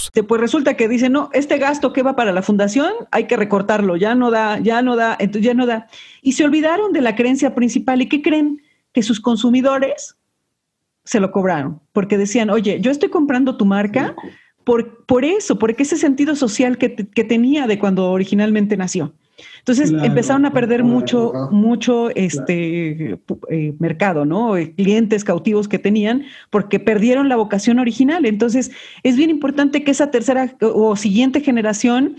Pues 0.27 0.41
resulta 0.41 0.75
que 0.75 0.87
dicen, 0.87 1.13
no, 1.13 1.29
este 1.33 1.57
gasto 1.57 1.93
que 1.93 2.03
va 2.03 2.15
para 2.15 2.31
la 2.31 2.41
fundación 2.41 2.91
hay 3.11 3.27
que 3.27 3.37
recortarlo, 3.37 3.97
ya 3.97 4.15
no 4.15 4.31
da, 4.31 4.59
ya 4.59 4.81
no 4.81 4.95
da, 4.95 5.15
entonces 5.19 5.45
ya 5.45 5.53
no 5.53 5.65
da. 5.65 5.87
Y 6.21 6.33
se 6.33 6.43
olvidaron 6.43 6.93
de 6.93 7.01
la 7.01 7.15
creencia 7.15 7.53
principal. 7.55 8.01
¿Y 8.01 8.09
qué 8.09 8.21
creen? 8.21 8.61
Que 8.93 9.03
sus 9.03 9.19
consumidores 9.19 10.15
se 11.03 11.19
lo 11.19 11.31
cobraron, 11.31 11.81
porque 11.93 12.17
decían, 12.17 12.49
oye, 12.49 12.79
yo 12.79 12.91
estoy 12.91 13.09
comprando 13.09 13.57
tu 13.57 13.65
marca 13.65 14.15
por, 14.63 15.05
por 15.05 15.25
eso, 15.25 15.57
porque 15.57 15.83
ese 15.83 15.97
sentido 15.97 16.35
social 16.35 16.77
que, 16.77 16.95
que 16.95 17.23
tenía 17.23 17.67
de 17.67 17.79
cuando 17.79 18.11
originalmente 18.11 18.77
nació. 18.77 19.13
Entonces 19.59 19.91
empezaron 19.91 20.45
a 20.45 20.53
perder 20.53 20.83
mucho, 20.83 21.33
mucho 21.51 22.09
este 22.11 23.19
eh, 23.49 23.73
mercado, 23.79 24.25
¿no? 24.25 24.57
Eh, 24.57 24.73
clientes 24.73 25.23
cautivos 25.23 25.67
que 25.67 25.79
tenían 25.79 26.23
porque 26.49 26.79
perdieron 26.79 27.29
la 27.29 27.35
vocación 27.35 27.79
original. 27.79 28.25
Entonces 28.25 28.71
es 29.03 29.15
bien 29.15 29.29
importante 29.29 29.83
que 29.83 29.91
esa 29.91 30.11
tercera 30.11 30.55
o 30.61 30.95
siguiente 30.95 31.41
generación 31.41 32.15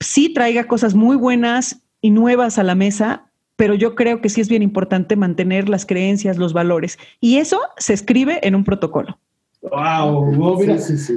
sí 0.00 0.32
traiga 0.32 0.64
cosas 0.64 0.94
muy 0.94 1.16
buenas 1.16 1.82
y 2.00 2.10
nuevas 2.10 2.58
a 2.58 2.62
la 2.62 2.74
mesa, 2.74 3.30
pero 3.56 3.74
yo 3.74 3.94
creo 3.94 4.20
que 4.20 4.28
sí 4.28 4.40
es 4.40 4.48
bien 4.48 4.62
importante 4.62 5.16
mantener 5.16 5.68
las 5.68 5.84
creencias, 5.84 6.38
los 6.38 6.52
valores. 6.52 6.98
Y 7.20 7.38
eso 7.38 7.60
se 7.76 7.92
escribe 7.92 8.38
en 8.46 8.54
un 8.54 8.64
protocolo. 8.64 9.18
Wow, 9.60 10.56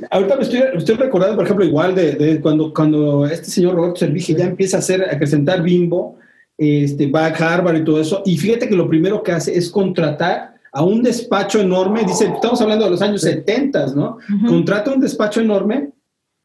ahorita 0.10 0.36
me 0.36 0.44
estoy, 0.44 0.96
recordando, 0.96 1.36
por 1.36 1.46
ejemplo, 1.46 1.64
igual 1.64 1.94
de, 1.94 2.40
cuando, 2.42 2.74
cuando 2.74 3.26
este 3.26 3.46
señor 3.46 3.76
Roberto 3.76 3.98
Servige 3.98 4.34
ya 4.34 4.46
empieza 4.46 4.78
a 4.78 4.80
hacer, 4.80 5.04
a 5.04 5.18
presentar 5.18 5.62
Bimbo, 5.62 6.18
este, 6.58 7.08
va 7.08 7.28
a 7.28 7.30
Harvard 7.30 7.78
y 7.78 7.84
todo 7.84 8.02
eso, 8.02 8.24
y 8.26 8.38
fíjate 8.38 8.68
que 8.68 8.76
lo 8.76 8.88
primero 8.88 9.22
que 9.22 9.32
hace 9.32 9.56
es 9.56 9.70
contratar 9.70 10.56
a 10.72 10.84
un 10.84 11.04
despacho 11.04 11.60
enorme, 11.60 12.04
dice, 12.04 12.32
estamos 12.34 12.60
hablando 12.62 12.86
de 12.86 12.92
los 12.92 13.02
años 13.02 13.22
70, 13.22 13.88
¿no? 13.94 14.18
Contrata 14.48 14.92
un 14.92 15.02
despacho 15.02 15.42
enorme 15.42 15.92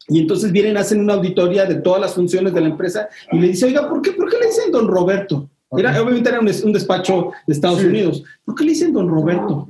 y 0.08 0.20
entonces 0.20 0.52
vienen, 0.52 0.76
hacen 0.76 1.00
una 1.00 1.14
auditoría 1.14 1.64
de 1.64 1.76
todas 1.76 2.00
las 2.00 2.14
funciones 2.14 2.52
de 2.52 2.60
la 2.60 2.68
empresa 2.68 3.08
y 3.32 3.38
le 3.38 3.48
dice, 3.48 3.66
oiga, 3.66 3.88
¿por 3.88 4.02
qué, 4.02 4.12
por 4.12 4.28
qué 4.28 4.38
le 4.38 4.46
dicen 4.46 4.70
don 4.70 4.88
Roberto? 4.88 5.48
Era, 5.76 5.90
obviamente 6.00 6.28
era 6.28 6.40
un, 6.40 6.72
despacho 6.72 7.32
de 7.46 7.52
Estados 7.52 7.82
Unidos. 7.82 8.22
¿Por 8.44 8.54
qué 8.54 8.64
le 8.64 8.70
dicen 8.70 8.92
don 8.92 9.08
Roberto? 9.08 9.66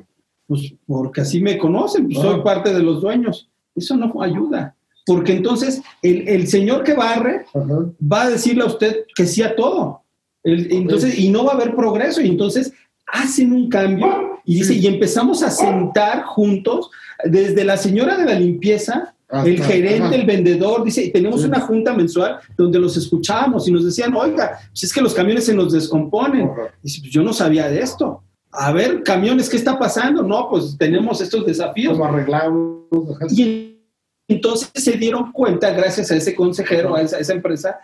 Pues 0.47 0.75
porque 0.87 1.23
así 1.23 1.41
me 1.41 1.59
conocen, 1.59 2.07
pues 2.07 2.19
soy 2.19 2.38
ah. 2.41 2.45
parte 2.45 2.73
de 2.73 2.83
los 2.83 3.00
dueños. 3.00 3.49
Eso 3.75 3.97
no 3.97 4.23
ayuda. 4.23 4.76
Porque 5.05 5.33
entonces 5.33 5.83
el, 6.03 6.49
señor 6.49 6.83
que 6.83 6.95
barre 6.95 7.47
va 7.55 8.23
a 8.23 8.31
decirle 8.31 8.65
a 8.65 8.67
usted 8.67 9.05
que 9.15 9.26
sí 9.26 9.43
a 9.43 9.55
todo. 9.55 10.03
entonces, 10.43 11.19
y 11.19 11.31
no 11.31 11.45
va 11.45 11.53
a 11.53 11.55
haber 11.55 11.76
progreso. 11.76 12.21
Y 12.21 12.29
entonces 12.29 12.73
hacen 13.07 13.53
un 13.53 13.69
cambio 13.69 14.41
y 14.45 14.57
dice, 14.57 14.75
y 14.75 14.87
empezamos 14.87 15.43
a 15.43 15.50
sentar 15.50 16.25
juntos, 16.25 16.91
desde 17.25 17.65
la 17.65 17.76
señora 17.76 18.17
de 18.17 18.25
la 18.25 18.38
limpieza, 18.38 19.15
el 19.45 19.62
gerente, 19.62 20.15
el 20.15 20.26
vendedor, 20.26 20.85
dice, 20.85 21.05
y 21.05 21.11
tenemos 21.11 21.45
una 21.45 21.61
junta 21.61 21.93
mensual 21.93 22.38
donde 22.57 22.79
los 22.79 22.97
escuchábamos 22.97 23.67
y 23.67 23.73
nos 23.73 23.85
decían, 23.85 24.15
oiga, 24.15 24.59
pues 24.69 24.85
es 24.85 24.93
que 24.93 25.00
los 25.00 25.15
camiones 25.15 25.47
se 25.47 25.55
nos 25.55 25.73
descomponen. 25.73 26.50
Dice, 26.83 27.00
pues 27.00 27.12
yo 27.12 27.23
no 27.23 27.33
sabía 27.33 27.69
de 27.69 27.81
esto. 27.81 28.23
A 28.59 28.73
ver, 28.73 29.03
camiones, 29.03 29.49
¿qué 29.49 29.57
está 29.57 29.79
pasando? 29.79 30.23
No, 30.23 30.49
pues 30.49 30.77
tenemos 30.79 31.21
estos 31.21 31.45
desafíos. 31.45 31.99
arreglamos. 32.01 32.87
Y 33.31 33.79
entonces 34.29 34.71
se 34.75 34.93
dieron 34.93 35.33
cuenta, 35.33 35.71
gracias 35.71 36.11
a 36.11 36.17
ese 36.17 36.35
consejero, 36.35 36.97
a 36.97 37.03
esa 37.03 37.33
empresa, 37.33 37.79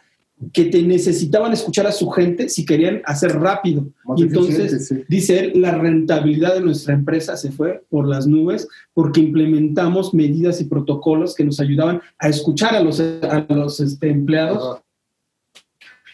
que 0.53 0.65
te 0.65 0.83
necesitaban 0.83 1.53
escuchar 1.53 1.87
a 1.87 1.93
su 1.93 2.11
gente 2.11 2.49
si 2.49 2.65
querían 2.65 3.03
hacer 3.05 3.39
rápido. 3.39 3.87
y 4.17 4.23
entonces, 4.23 4.93
dice 5.09 5.39
él, 5.39 5.61
la 5.61 5.73
rentabilidad 5.73 6.55
de 6.55 6.63
nuestra 6.63 6.95
empresa 6.95 7.37
se 7.37 7.53
fue 7.53 7.85
por 7.89 8.09
las 8.09 8.27
nubes 8.27 8.67
porque 8.93 9.21
implementamos 9.21 10.15
medidas 10.15 10.61
y 10.61 10.65
protocolos 10.65 11.35
que 11.35 11.45
nos 11.45 11.61
ayudaban 11.61 12.01
a 12.19 12.29
escuchar 12.29 12.75
a 12.75 12.83
los, 12.83 12.99
a 13.01 13.47
los 13.49 13.79
este, 13.81 14.11
empleados. 14.11 14.81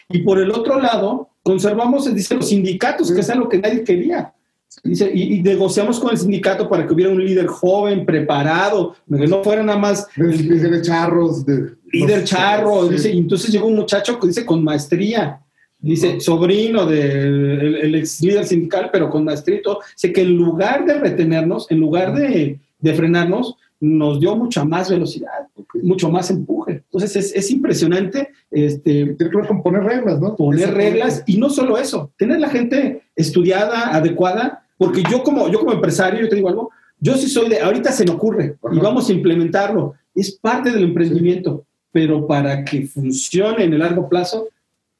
Y 0.09 0.19
por 0.19 0.39
el 0.39 0.51
otro 0.51 0.79
lado, 0.79 1.29
conservamos, 1.41 2.13
dice, 2.13 2.35
los 2.35 2.49
sindicatos, 2.49 3.11
que 3.11 3.21
es 3.21 3.29
algo 3.29 3.49
que 3.49 3.59
nadie 3.59 3.83
quería. 3.83 4.33
Dice, 4.83 5.11
y, 5.13 5.41
negociamos 5.41 5.99
con 5.99 6.11
el 6.11 6.17
sindicato 6.17 6.69
para 6.69 6.85
que 6.85 6.93
hubiera 6.93 7.11
un 7.11 7.23
líder 7.23 7.47
joven, 7.47 8.05
preparado, 8.05 8.95
que 9.09 9.27
no 9.27 9.43
fuera 9.43 9.63
nada 9.63 9.79
más... 9.79 10.07
Líder 10.15 10.81
charros. 10.81 11.45
De, 11.45 11.71
líder 11.91 12.23
charro, 12.23 12.87
dice, 12.87 13.11
y 13.11 13.17
entonces 13.17 13.51
llegó 13.51 13.67
un 13.67 13.75
muchacho 13.75 14.19
que 14.19 14.27
dice 14.27 14.45
con 14.45 14.63
maestría, 14.63 15.41
dice, 15.79 16.19
sobrino 16.19 16.85
del 16.85 17.77
el 17.77 17.95
ex 17.95 18.21
líder 18.21 18.45
sindical, 18.45 18.89
pero 18.91 19.09
con 19.09 19.23
maestría 19.23 19.61
dice 19.95 20.13
que 20.13 20.21
en 20.21 20.35
lugar 20.35 20.85
de 20.85 20.95
retenernos, 20.95 21.69
en 21.69 21.79
lugar 21.79 22.13
de, 22.13 22.59
de 22.79 22.93
frenarnos, 22.93 23.55
nos 23.81 24.19
dio 24.19 24.35
mucha 24.35 24.65
más 24.65 24.89
velocidad, 24.89 25.47
mucho 25.81 26.09
más 26.09 26.29
empuje. 26.29 26.83
Entonces 26.85 27.15
es, 27.15 27.35
es 27.35 27.49
impresionante. 27.51 28.29
Este, 28.51 29.05
Tiene 29.15 29.31
que 29.31 29.37
ver 29.37 29.47
con 29.47 29.63
poner 29.63 29.83
reglas, 29.83 30.19
¿no? 30.19 30.35
Poner 30.35 30.73
reglas 30.73 31.23
y 31.25 31.37
no 31.37 31.49
solo 31.49 31.77
eso, 31.77 32.11
tener 32.17 32.41
la 32.41 32.49
gente 32.49 33.03
estudiada, 33.15 33.95
adecuada, 33.95 34.65
porque 34.79 35.03
yo 35.11 35.21
como, 35.21 35.49
yo 35.49 35.59
como 35.59 35.73
empresario, 35.73 36.21
yo 36.21 36.29
te 36.29 36.37
digo 36.37 36.47
algo, 36.47 36.71
yo 37.01 37.15
sí 37.15 37.27
soy 37.27 37.49
de, 37.49 37.59
ahorita 37.59 37.91
se 37.91 38.05
me 38.05 38.11
ocurre 38.11 38.55
y 38.71 38.79
vamos 38.79 39.09
a 39.09 39.11
implementarlo, 39.11 39.93
es 40.15 40.31
parte 40.31 40.71
del 40.71 40.83
emprendimiento, 40.83 41.65
pero 41.91 42.25
para 42.25 42.63
que 42.63 42.87
funcione 42.87 43.65
en 43.65 43.73
el 43.73 43.79
largo 43.79 44.07
plazo 44.07 44.47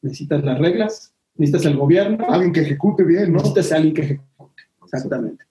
necesitas 0.01 0.43
las 0.43 0.59
reglas, 0.59 1.13
necesitas 1.35 1.65
el 1.65 1.77
gobierno. 1.77 2.29
Alguien 2.29 2.51
que 2.51 2.61
ejecute 2.61 3.03
bien, 3.03 3.31
¿no? 3.31 3.37
Necesitas 3.37 3.71
alguien 3.71 3.93
que 3.93 4.01
ejecute, 4.01 4.63
exactamente. 4.83 5.45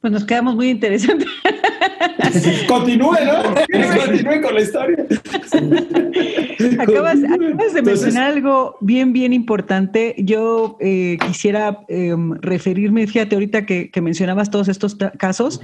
Pues 0.00 0.12
nos 0.12 0.24
quedamos 0.24 0.56
muy 0.56 0.70
interesantes. 0.70 1.28
Continúe, 2.68 3.16
¿no? 3.24 3.54
Continúe 4.00 4.42
con 4.42 4.54
la 4.54 4.60
historia. 4.60 5.06
Acabas, 6.78 7.20
de 7.20 7.82
mencionar 7.82 8.32
algo 8.32 8.76
bien, 8.80 9.12
bien 9.12 9.32
importante. 9.32 10.14
Yo 10.18 10.76
eh, 10.80 11.18
quisiera 11.26 11.80
em, 11.88 12.34
referirme, 12.40 13.06
fíjate, 13.06 13.34
ahorita 13.34 13.66
que, 13.66 13.90
mencionabas 14.02 14.50
todos 14.50 14.68
estos 14.68 14.96
casos. 15.18 15.60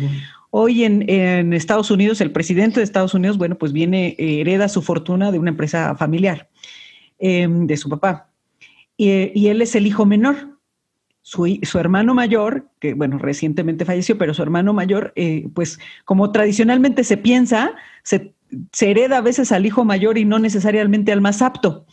Hoy 0.51 0.85
en, 0.85 1.53
Estados 1.53 1.91
Unidos, 1.91 2.21
el 2.21 2.31
presidente 2.31 2.81
de 2.81 2.85
Estados 2.85 3.15
Unidos, 3.15 3.39
bueno, 3.39 3.57
pues 3.57 3.73
viene, 3.73 4.15
eh, 4.19 4.41
hereda 4.41 4.69
su 4.69 4.83
fortuna 4.83 5.33
de 5.33 5.39
una 5.39 5.51
empresa 5.51 5.95
familiar, 5.97 6.49
em, 7.19 7.67
de 7.67 7.77
su 7.77 7.89
papá. 7.89 8.27
y 9.01 9.47
él 9.47 9.63
es 9.63 9.77
el 9.77 9.87
hijo 9.87 10.07
menor 10.07 10.58
su, 11.29 11.79
hermano 11.79 12.15
mayor, 12.15 12.67
que 12.81 12.95
bueno, 12.95 13.19
recientemente 13.19 13.85
falleció, 13.85 14.17
pero 14.17 14.33
su 14.33 14.43
hermano 14.43 14.73
mayor, 14.73 15.13
eh, 15.15 15.47
pues 15.53 15.79
como 16.07 16.33
tradicionalmente 16.33 17.05
se 17.05 17.19
piensa, 17.19 17.75
se, 18.03 18.33
hereda 18.81 19.19
a 19.19 19.21
veces 19.21 19.53
al 19.53 19.67
hijo 19.67 19.85
mayor 19.85 20.17
y 20.17 20.25
no 20.25 20.39
necesariamente 20.39 21.13
al 21.13 21.21
más 21.21 21.43
apto. 21.43 21.85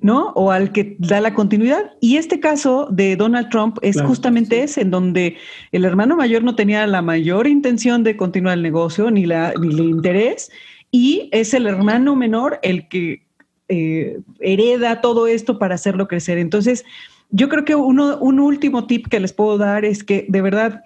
¿no? 0.00 0.32
O 0.34 0.50
al 0.50 0.70
que 0.70 0.96
da 0.98 1.20
la 1.20 1.34
continuidad. 1.34 1.92
Y 2.00 2.18
este 2.18 2.38
caso 2.38 2.88
de 2.90 3.16
Donald 3.16 3.48
Trump 3.48 3.78
es 3.80 4.00
justamente 4.02 4.62
ese, 4.62 4.82
en 4.82 4.90
donde 4.90 5.38
el 5.72 5.84
hermano 5.84 6.16
mayor 6.16 6.44
no 6.44 6.54
tenía 6.54 6.86
la 6.86 7.00
mayor 7.00 7.46
intención 7.46 8.04
de 8.04 8.16
continuar 8.16 8.54
el 8.54 8.62
negocio, 8.62 9.10
ni, 9.10 9.24
la, 9.24 9.54
ni 9.58 9.68
el 9.68 9.80
interés, 9.80 10.50
y 10.90 11.30
es 11.32 11.54
el 11.54 11.66
hermano 11.66 12.16
menor 12.16 12.58
el 12.62 12.86
que 12.88 13.22
eh, 13.68 14.18
hereda 14.40 15.00
todo 15.00 15.26
esto 15.26 15.58
para 15.58 15.76
hacerlo 15.76 16.06
crecer. 16.06 16.38
Entonces, 16.38 16.84
yo 17.34 17.48
creo 17.48 17.64
que 17.64 17.74
uno, 17.74 18.16
un 18.18 18.38
último 18.38 18.86
tip 18.86 19.08
que 19.08 19.18
les 19.18 19.32
puedo 19.32 19.58
dar 19.58 19.84
es 19.84 20.04
que 20.04 20.24
de 20.28 20.40
verdad 20.40 20.84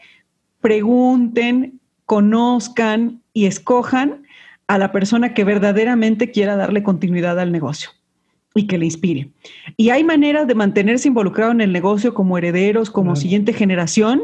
pregunten, 0.63 1.79
conozcan 2.07 3.21
y 3.35 3.45
escojan 3.45 4.23
a 4.67 4.79
la 4.79 4.91
persona 4.91 5.35
que 5.35 5.45
verdaderamente 5.45 6.31
quiera 6.31 6.57
darle 6.57 6.83
continuidad 6.83 7.39
al 7.39 7.53
negocio 7.53 7.91
y 8.55 8.67
que 8.67 8.79
le 8.79 8.87
inspire. 8.87 9.29
Y 9.77 9.91
hay 9.91 10.05
maneras 10.05 10.47
de 10.47 10.55
mantenerse 10.55 11.09
involucrado 11.09 11.53
en 11.53 11.61
el 11.61 11.71
negocio 11.71 12.15
como 12.15 12.39
herederos, 12.39 12.91
como 12.91 13.15
siguiente 13.15 13.53
generación, 13.53 14.23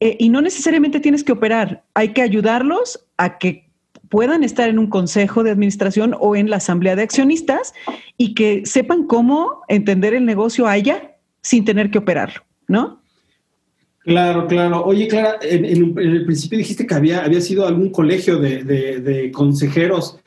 eh, 0.00 0.16
y 0.18 0.30
no 0.30 0.40
necesariamente 0.40 1.00
tienes 1.00 1.22
que 1.22 1.32
operar, 1.32 1.84
hay 1.92 2.14
que 2.14 2.22
ayudarlos 2.22 3.06
a 3.18 3.36
que 3.36 3.68
puedan 4.08 4.42
estar 4.42 4.70
en 4.70 4.78
un 4.78 4.86
consejo 4.86 5.42
de 5.42 5.50
administración 5.50 6.16
o 6.18 6.34
en 6.34 6.48
la 6.48 6.56
asamblea 6.56 6.96
de 6.96 7.02
accionistas 7.02 7.74
y 8.16 8.32
que 8.32 8.64
sepan 8.64 9.06
cómo 9.06 9.60
entender 9.68 10.14
el 10.14 10.24
negocio 10.24 10.66
allá 10.66 11.17
sin 11.48 11.64
tener 11.64 11.90
que 11.90 11.96
operarlo, 11.96 12.42
¿no? 12.66 13.00
Claro, 14.00 14.46
claro. 14.46 14.84
Oye, 14.84 15.08
Clara, 15.08 15.38
en, 15.40 15.64
el 15.64 16.24
principio 16.26 16.58
dijiste 16.58 16.86
que 16.86 16.94
había, 16.94 17.24
había 17.24 17.40
sido 17.40 17.66
algún 17.66 17.90
colegio 17.90 18.38
de, 18.38 19.30
consejeros. 19.32 20.18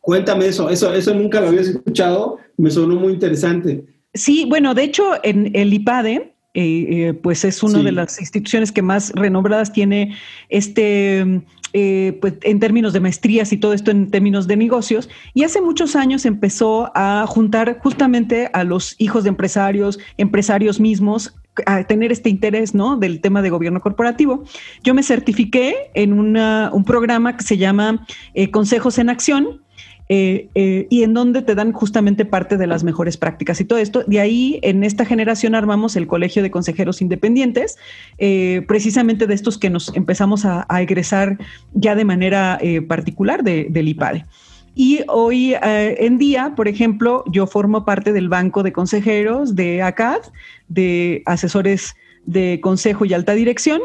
Cuéntame 0.00 0.46
eso, 0.46 0.68
eso, 0.68 0.92
eso 0.92 1.14
nunca 1.14 1.40
lo 1.40 1.48
habías 1.48 1.68
escuchado, 1.68 2.38
me 2.56 2.70
sonó 2.70 2.96
muy 2.96 3.12
interesante. 3.12 3.84
Sí, 4.12 4.44
bueno, 4.48 4.74
de 4.74 4.84
hecho, 4.84 5.04
en 5.22 5.54
el 5.54 5.72
IPADE, 5.72 6.14
eh, 6.14 6.32
eh, 6.54 7.14
pues 7.14 7.44
es 7.44 7.62
una 7.62 7.80
de 7.82 7.92
las 7.92 8.20
instituciones 8.20 8.72
que 8.72 8.82
más 8.82 9.12
renombradas 9.14 9.72
tiene 9.72 10.16
este 10.48 11.42
eh, 11.72 12.18
pues, 12.20 12.34
en 12.42 12.60
términos 12.60 12.92
de 12.92 13.00
maestrías 13.00 13.52
y 13.52 13.56
todo 13.56 13.72
esto 13.72 13.90
en 13.90 14.10
términos 14.10 14.46
de 14.46 14.56
negocios. 14.56 15.08
Y 15.34 15.44
hace 15.44 15.60
muchos 15.60 15.96
años 15.96 16.24
empezó 16.24 16.90
a 16.94 17.26
juntar 17.26 17.78
justamente 17.80 18.50
a 18.52 18.64
los 18.64 18.94
hijos 18.98 19.24
de 19.24 19.30
empresarios, 19.30 19.98
empresarios 20.16 20.80
mismos, 20.80 21.34
a 21.66 21.84
tener 21.84 22.12
este 22.12 22.30
interés 22.30 22.74
¿no? 22.74 22.96
del 22.96 23.20
tema 23.20 23.42
de 23.42 23.50
gobierno 23.50 23.80
corporativo. 23.80 24.44
Yo 24.82 24.94
me 24.94 25.02
certifiqué 25.02 25.90
en 25.94 26.12
un 26.12 26.84
programa 26.84 27.36
que 27.36 27.44
se 27.44 27.56
llama 27.56 28.06
eh, 28.34 28.50
Consejos 28.50 28.98
en 28.98 29.10
Acción, 29.10 29.62
eh, 30.12 30.48
eh, 30.56 30.88
y 30.90 31.04
en 31.04 31.14
donde 31.14 31.40
te 31.40 31.54
dan 31.54 31.70
justamente 31.70 32.24
parte 32.24 32.56
de 32.56 32.66
las 32.66 32.82
mejores 32.82 33.16
prácticas 33.16 33.60
y 33.60 33.64
todo 33.64 33.78
esto. 33.78 34.02
De 34.08 34.18
ahí, 34.18 34.58
en 34.62 34.82
esta 34.82 35.04
generación 35.04 35.54
armamos 35.54 35.94
el 35.94 36.08
Colegio 36.08 36.42
de 36.42 36.50
Consejeros 36.50 37.00
Independientes, 37.00 37.78
eh, 38.18 38.64
precisamente 38.66 39.28
de 39.28 39.34
estos 39.34 39.56
que 39.56 39.70
nos 39.70 39.94
empezamos 39.94 40.44
a, 40.44 40.66
egresar 40.80 41.38
ya 41.74 41.94
de 41.94 42.04
manera 42.04 42.58
particular 42.88 43.44
del 43.44 43.88
IPADE. 43.88 44.26
Y 44.74 45.00
hoy 45.08 45.54
en 45.62 46.18
día, 46.18 46.54
por 46.56 46.66
ejemplo, 46.66 47.22
yo 47.30 47.46
formo 47.46 47.84
parte 47.84 48.12
del 48.12 48.28
banco 48.28 48.62
de 48.62 48.72
consejeros 48.72 49.54
de 49.54 49.82
ACAD, 49.82 50.22
de 50.68 51.22
asesores 51.26 51.94
de 52.24 52.60
consejo 52.60 53.04
y 53.04 53.14
alta 53.14 53.34
dirección. 53.34 53.80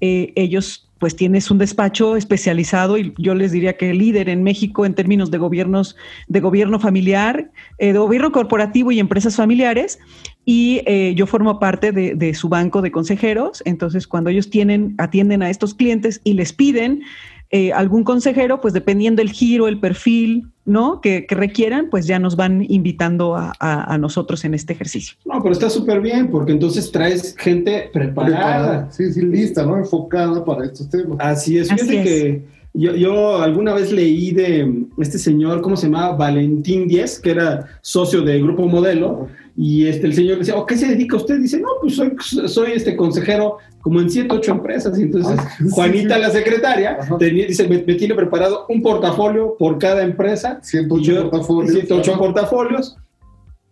ellos 0.00 0.87
pues 0.98 1.16
tienes 1.16 1.50
un 1.50 1.58
despacho 1.58 2.16
especializado 2.16 2.98
y 2.98 3.14
yo 3.18 3.34
les 3.34 3.52
diría 3.52 3.76
que 3.76 3.94
líder 3.94 4.28
en 4.28 4.42
México 4.42 4.84
en 4.84 4.94
términos 4.94 5.30
de 5.30 5.38
gobiernos, 5.38 5.96
de 6.26 6.40
gobierno 6.40 6.80
familiar, 6.80 7.50
eh, 7.78 7.92
de 7.92 7.98
gobierno 7.98 8.32
corporativo 8.32 8.90
y 8.92 8.98
empresas 8.98 9.36
familiares. 9.36 9.98
Y 10.44 10.80
eh, 10.86 11.14
yo 11.14 11.26
formo 11.26 11.58
parte 11.58 11.92
de, 11.92 12.34
su 12.34 12.48
banco 12.48 12.80
de 12.80 12.90
consejeros. 12.90 13.62
Entonces, 13.66 14.06
cuando 14.06 14.30
ellos 14.30 14.48
tienen, 14.48 14.94
atienden 14.96 15.42
a 15.42 15.50
estos 15.50 15.74
clientes 15.74 16.22
y 16.24 16.32
les 16.32 16.54
piden 16.54 17.02
eh, 17.50 17.72
algún 17.72 18.04
consejero, 18.04 18.60
pues 18.60 18.74
dependiendo 18.74 19.22
el 19.22 19.30
giro, 19.30 19.68
el 19.68 19.80
perfil, 19.80 20.48
¿no? 20.66 21.00
Que, 21.00 21.26
requieran, 21.30 21.88
pues 21.88 22.06
ya 22.06 22.18
nos 22.18 22.36
van 22.36 22.64
invitando 22.68 23.36
a, 23.36 23.98
nosotros 23.98 24.44
en 24.44 24.52
este 24.52 24.74
ejercicio. 24.74 25.16
No, 25.24 25.42
pero 25.42 25.52
está 25.52 25.70
súper 25.70 26.00
bien, 26.02 26.30
porque 26.30 26.52
entonces 26.52 26.92
traes 26.92 27.34
gente 27.38 27.88
preparada. 27.92 28.90
Sí, 28.90 29.12
sí, 29.12 29.22
lista, 29.22 29.64
¿no? 29.64 29.78
Enfocada 29.78 30.44
para 30.44 30.66
estos 30.66 30.90
temas. 30.90 31.16
Así 31.20 31.56
es. 31.56 31.70
Fíjate 31.70 32.02
que 32.02 32.44
yo, 32.74 32.94
yo, 32.94 33.40
alguna 33.40 33.72
vez 33.72 33.92
leí 33.92 34.30
de 34.32 34.84
este 34.98 35.18
señor, 35.18 35.62
¿cómo 35.62 35.76
se 35.76 35.86
llama? 35.86 36.12
Valentín 36.12 36.86
Díez, 36.86 37.18
que 37.18 37.30
era 37.30 37.66
socio 37.80 38.20
de 38.20 38.40
Grupo 38.42 38.66
Modelo, 38.68 39.28
y 39.60 39.88
este, 39.88 40.06
el 40.06 40.14
señor 40.14 40.38
decía, 40.38 40.54
¿o 40.54 40.64
qué 40.64 40.76
se 40.76 40.86
dedica 40.86 41.16
usted? 41.16 41.40
Dice, 41.40 41.58
no, 41.58 41.68
pues 41.80 41.96
soy, 41.96 42.12
soy 42.46 42.72
este 42.72 42.94
consejero 42.94 43.58
como 43.80 44.00
en 44.00 44.08
108 44.08 44.52
empresas. 44.52 44.96
Y 44.96 45.02
entonces 45.02 45.36
ah, 45.36 45.58
Juanita, 45.72 46.16
la 46.16 46.30
secretaria, 46.30 46.96
dice, 47.18 47.66
me, 47.66 47.78
tiene 47.78 48.14
preparado 48.14 48.66
un 48.68 48.80
portafolio 48.80 49.56
por 49.58 49.76
cada 49.78 50.04
empresa. 50.04 50.60
108 50.62 51.30
portafolios. 51.30 51.72
108 51.72 52.18
portafolios 52.18 52.96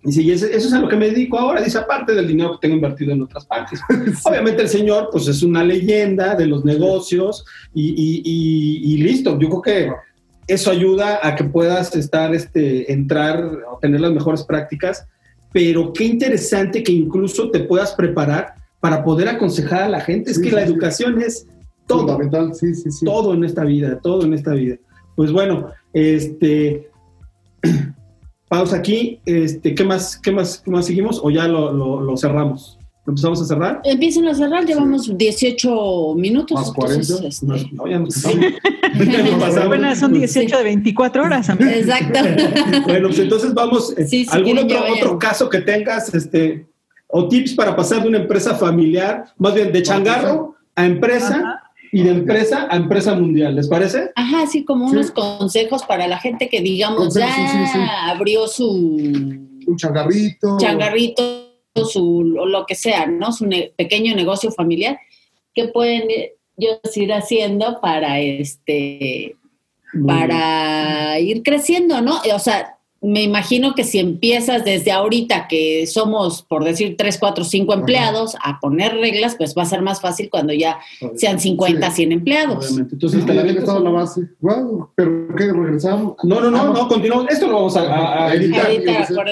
Dice, 0.07 0.22
y 0.22 0.31
eso, 0.31 0.46
es 0.46 0.72
a 0.72 0.81
lo 0.81 0.88
que 0.88 0.96
me 0.96 1.07
dedico 1.11 1.37
ahora, 1.38 1.61
dice, 1.61 1.79
aparte 1.79 2.14
del 2.14 2.29
dinero 2.29 2.53
que 2.53 2.59
tengo 2.62 2.77
invertido 2.77 3.12
en 3.12 3.22
otras 3.22 3.44
partes. 3.44 3.81
Obviamente 4.25 4.62
el 4.62 4.68
señor, 4.68 5.09
pues 5.11 5.27
es 5.27 5.42
una 5.42 5.64
leyenda 5.64 6.35
de 6.35 6.46
los 6.46 6.64
negocios 6.64 7.44
y, 7.75 9.03
listo. 9.03 9.38
Yo 9.38 9.49
creo 9.49 9.62
que 9.62 9.92
eso 10.46 10.70
ayuda 10.70 11.18
a 11.22 11.35
que 11.35 11.44
puedas 11.44 11.94
estar, 11.96 12.33
este, 12.35 12.92
entrar 12.92 13.51
o 13.68 13.79
tener 13.79 14.01
las 14.01 14.12
mejores 14.12 14.44
prácticas, 14.44 15.07
pero 15.52 15.92
qué 15.92 16.04
interesante 16.04 16.82
que 16.82 16.92
incluso 16.92 17.50
te 17.50 17.61
puedas 17.61 17.92
preparar 17.94 18.54
para 18.80 19.02
poder 19.02 19.28
aconsejar 19.28 19.85
a 19.85 19.88
la 19.88 20.00
gente. 20.00 20.30
Es 20.30 20.38
que 20.38 20.50
la 20.50 20.62
educación 20.62 21.20
es 21.20 21.46
todo. 21.87 22.00
Fundamental, 22.00 22.54
sí, 22.54 22.74
sí, 22.74 22.90
sí. 22.90 23.04
Todo 23.04 23.35
en 23.35 23.44
esta 23.44 23.64
vida, 23.64 23.98
todo 24.00 24.24
en 24.24 24.35
esta 24.35 24.52
vida. 24.52 24.76
Pues 25.14 25.32
bueno, 25.32 25.70
este 25.92 26.90
pausa 28.48 28.76
aquí. 28.76 29.20
Este, 29.24 29.74
¿qué, 29.74 29.85
más, 29.85 30.16
qué, 30.16 30.32
más, 30.32 30.59
¿Qué 30.59 30.70
más 30.70 30.87
seguimos 30.87 31.20
o 31.22 31.30
ya 31.30 31.48
lo, 31.48 31.72
lo, 31.72 32.16
cerramos? 32.16 32.75
¿Empezamos 33.06 33.40
a 33.40 33.44
cerrar? 33.44 33.80
Empiecen 33.84 34.26
a 34.26 34.34
cerrar, 34.34 34.66
llevamos 34.66 35.16
18 35.16 36.14
minutos. 36.16 36.58
Más 36.58 36.72
40. 36.72 37.28
Este, 37.28 37.46
bueno, 39.68 39.94
son 39.96 40.12
18 40.12 40.56
de 40.56 40.62
24 40.64 41.22
horas. 41.22 41.48
Exacto. 41.48 42.18
bueno, 42.84 43.08
pues 43.08 43.20
entonces 43.20 43.54
vamos. 43.54 43.94
Sí, 44.08 44.26
¿Algún 44.30 44.58
otro, 44.58 44.80
otro 44.92 45.18
caso 45.18 45.48
que 45.48 45.60
tengas 45.60 46.12
este, 46.14 46.66
o 47.06 47.28
tips 47.28 47.54
para 47.54 47.76
pasar 47.76 48.02
de 48.02 48.08
una 48.08 48.18
empresa 48.18 48.56
familiar, 48.56 49.26
más 49.38 49.54
bien 49.54 49.72
de 49.72 49.82
changarro 49.82 50.56
a 50.74 50.84
empresa? 50.84 51.62
y 51.92 52.02
de 52.02 52.10
empresa 52.10 52.66
a 52.68 52.76
empresa 52.76 53.14
mundial, 53.14 53.54
¿les 53.54 53.68
parece? 53.68 54.10
Ajá, 54.16 54.42
así 54.42 54.64
como 54.64 54.86
unos 54.86 55.12
consejos 55.12 55.84
para 55.84 56.06
la 56.06 56.18
gente 56.18 56.48
que, 56.48 56.60
digamos, 56.60 57.14
ya 57.14 58.10
abrió 58.10 58.48
su... 58.48 58.70
Un 58.70 59.76
changarrito. 59.76 60.58
Changarrito, 60.58 61.45
su, 61.84 62.36
o 62.38 62.46
lo 62.46 62.66
que 62.66 62.74
sea, 62.74 63.06
¿no? 63.06 63.32
Su 63.32 63.48
pequeño 63.76 64.14
negocio 64.14 64.50
familiar, 64.50 64.98
que 65.54 65.68
pueden 65.68 66.08
ellos 66.10 66.96
ir 66.96 67.12
haciendo 67.12 67.80
para, 67.80 68.20
este, 68.20 69.36
para 70.06 71.18
ir 71.20 71.42
creciendo, 71.42 72.00
¿no? 72.00 72.20
O 72.34 72.38
sea, 72.38 72.75
me 73.02 73.22
imagino 73.22 73.74
que 73.74 73.85
si 73.85 73.98
empiezas 73.98 74.64
desde 74.64 74.90
ahorita, 74.90 75.48
que 75.48 75.87
somos, 75.87 76.42
por 76.42 76.64
decir, 76.64 76.96
3, 76.96 77.18
4, 77.18 77.44
5 77.44 77.74
empleados, 77.74 78.37
a 78.42 78.59
poner 78.59 78.94
reglas, 78.94 79.37
pues 79.37 79.54
va 79.56 79.62
a 79.62 79.66
ser 79.66 79.82
más 79.82 80.00
fácil 80.00 80.30
cuando 80.30 80.52
ya 80.52 80.78
sean 81.14 81.38
50, 81.38 81.90
100 81.90 82.12
empleados. 82.12 82.66
Obviamente. 82.66 82.94
Entonces, 82.94 83.22
sí, 83.22 83.32
la 83.32 83.42
estado 83.42 83.80
la 83.80 83.90
base. 83.90 84.22
Wow, 84.40 84.90
pero 84.94 85.28
¿qué? 85.37 85.52
¿Regresamos? 85.52 86.14
No, 86.24 86.40
no, 86.40 86.50
no, 86.50 86.61
ah, 86.61 86.72
no, 86.74 86.88
continuamos. 86.88 87.26
Esto 87.28 87.46
lo 87.46 87.54
vamos 87.54 87.76
a, 87.76 88.35
editar. 88.35 88.66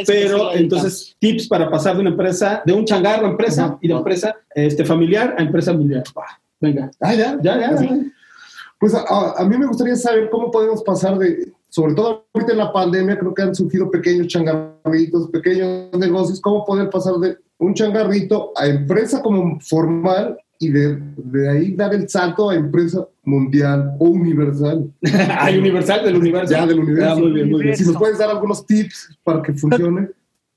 pero 0.06 0.54
entonces, 0.54 1.16
tips 1.18 1.48
para 1.48 1.70
pasar 1.70 1.94
de 1.94 2.02
una 2.02 2.10
empresa, 2.10 2.62
de 2.64 2.72
un 2.72 2.84
changarro 2.84 3.26
a 3.26 3.30
empresa 3.30 3.78
y 3.80 3.88
de 3.88 3.94
empresa 3.94 4.36
este, 4.54 4.84
familiar 4.84 5.34
a 5.38 5.42
empresa 5.42 5.72
mundial. 5.72 6.04
venga. 6.60 6.90
Ah, 7.00 7.14
ya, 7.14 7.38
ya, 7.42 7.58
ya. 7.58 7.88
Pues 8.78 8.94
a, 8.94 9.32
a 9.38 9.44
mí 9.44 9.56
me 9.56 9.66
gustaría 9.66 9.96
saber 9.96 10.28
cómo 10.28 10.50
podemos 10.50 10.82
pasar 10.82 11.16
de 11.16 11.53
sobre 11.74 11.94
todo 11.94 12.24
ahorita 12.32 12.52
en 12.52 12.58
la 12.58 12.72
pandemia, 12.72 13.18
creo 13.18 13.34
que 13.34 13.42
han 13.42 13.52
surgido 13.52 13.90
pequeños 13.90 14.28
changarritos, 14.28 15.28
pequeños 15.30 15.90
negocios, 15.98 16.40
cómo 16.40 16.64
poder 16.64 16.88
pasar 16.88 17.14
de 17.14 17.36
un 17.58 17.74
changarrito 17.74 18.52
a 18.54 18.68
empresa 18.68 19.20
como 19.20 19.58
formal 19.58 20.38
y 20.60 20.68
de, 20.68 21.00
de 21.16 21.50
ahí 21.50 21.72
dar 21.72 21.92
el 21.92 22.08
salto 22.08 22.50
a 22.50 22.54
empresa 22.54 23.04
mundial 23.24 23.90
o 23.98 24.04
universal. 24.04 24.88
¿Hay 25.40 25.58
universal 25.58 26.04
del 26.04 26.14
universo? 26.14 26.52
Ya, 26.52 26.64
del 26.64 26.78
universo. 26.78 27.10
Ah, 27.10 27.16
muy 27.16 27.32
bien, 27.32 27.50
muy 27.50 27.62
bien. 27.64 27.76
Si 27.76 27.84
nos 27.84 27.96
puedes 27.96 28.18
dar 28.18 28.30
algunos 28.30 28.64
tips 28.64 29.18
para 29.24 29.42
que 29.42 29.52
funcione. 29.54 30.10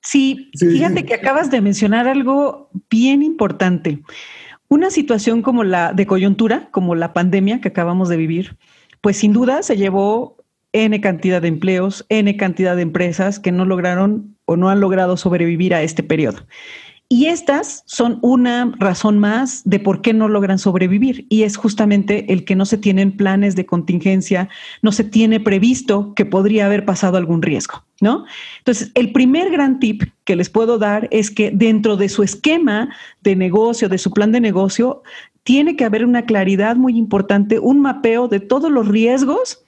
Sí, 0.04 0.52
fíjate 0.56 1.04
que 1.04 1.16
acabas 1.16 1.50
de 1.50 1.62
mencionar 1.62 2.08
algo 2.08 2.70
bien 2.92 3.24
importante. 3.24 4.04
Una 4.68 4.92
situación 4.92 5.42
como 5.42 5.64
la 5.64 5.94
de 5.94 6.06
coyuntura, 6.06 6.70
como 6.70 6.94
la 6.94 7.14
pandemia 7.14 7.60
que 7.60 7.70
acabamos 7.70 8.08
de 8.08 8.18
vivir, 8.18 8.56
pues 9.02 9.18
sin 9.18 9.34
duda 9.34 9.64
se 9.64 9.78
llevó 9.78 10.37
N 10.74 11.00
cantidad 11.02 11.42
de 11.42 11.48
empleos, 11.48 12.06
N 12.10 12.36
cantidad 12.38 12.76
de 12.76 12.82
empresas 12.82 13.40
que 13.40 13.52
no 13.52 13.66
lograron 13.66 14.38
o 14.46 14.56
no 14.58 14.70
han 14.70 14.80
logrado 14.80 15.18
sobrevivir 15.18 15.74
a 15.74 15.82
este 15.82 16.04
periodo. 16.04 16.40
Y 17.10 17.28
estas 17.28 17.84
son 17.86 18.20
una 18.22 18.74
razón 18.80 19.18
más 19.18 19.62
de 19.64 19.80
por 19.80 20.02
qué 20.02 20.14
no 20.14 20.28
logran 20.28 20.60
sobrevivir 20.60 21.26
y 21.30 21.44
es 21.44 21.56
justamente 21.56 22.34
el 22.34 22.44
que 22.44 22.56
no 22.56 22.66
se 22.66 22.78
tienen 22.78 23.16
planes 23.16 23.56
de 23.56 23.66
contingencia, 23.66 24.50
no 24.82 24.92
se 24.92 25.06
tiene 25.06 25.40
previsto 25.40 26.14
que 26.16 26.26
podría 26.26 26.66
haber 26.66 26.84
pasado 26.84 27.16
algún 27.16 27.42
riesgo, 27.42 27.86
¿no? 28.02 28.26
Entonces, 28.58 28.92
el 28.94 29.14
primer 29.14 29.50
gran 29.52 29.80
tip 29.80 30.04
que 30.26 30.36
les 30.36 30.50
puedo 30.50 30.78
dar 30.78 31.08
es 31.10 31.32
que 31.32 31.50
dentro 31.50 31.96
de 31.96 32.10
su 32.10 32.24
esquema 32.24 32.90
de 33.22 33.38
negocio, 33.38 33.88
de 33.88 34.00
su 34.00 34.12
plan 34.12 34.34
de 34.34 34.42
negocio, 34.42 35.02
tiene 35.44 35.78
que 35.78 35.86
haber 35.86 36.04
una 36.04 36.26
claridad 36.26 36.76
muy 36.76 36.98
importante, 36.98 37.58
un 37.58 37.80
mapeo 37.80 38.28
de 38.28 38.42
todos 38.42 38.70
los 38.70 38.86
riesgos 38.86 39.64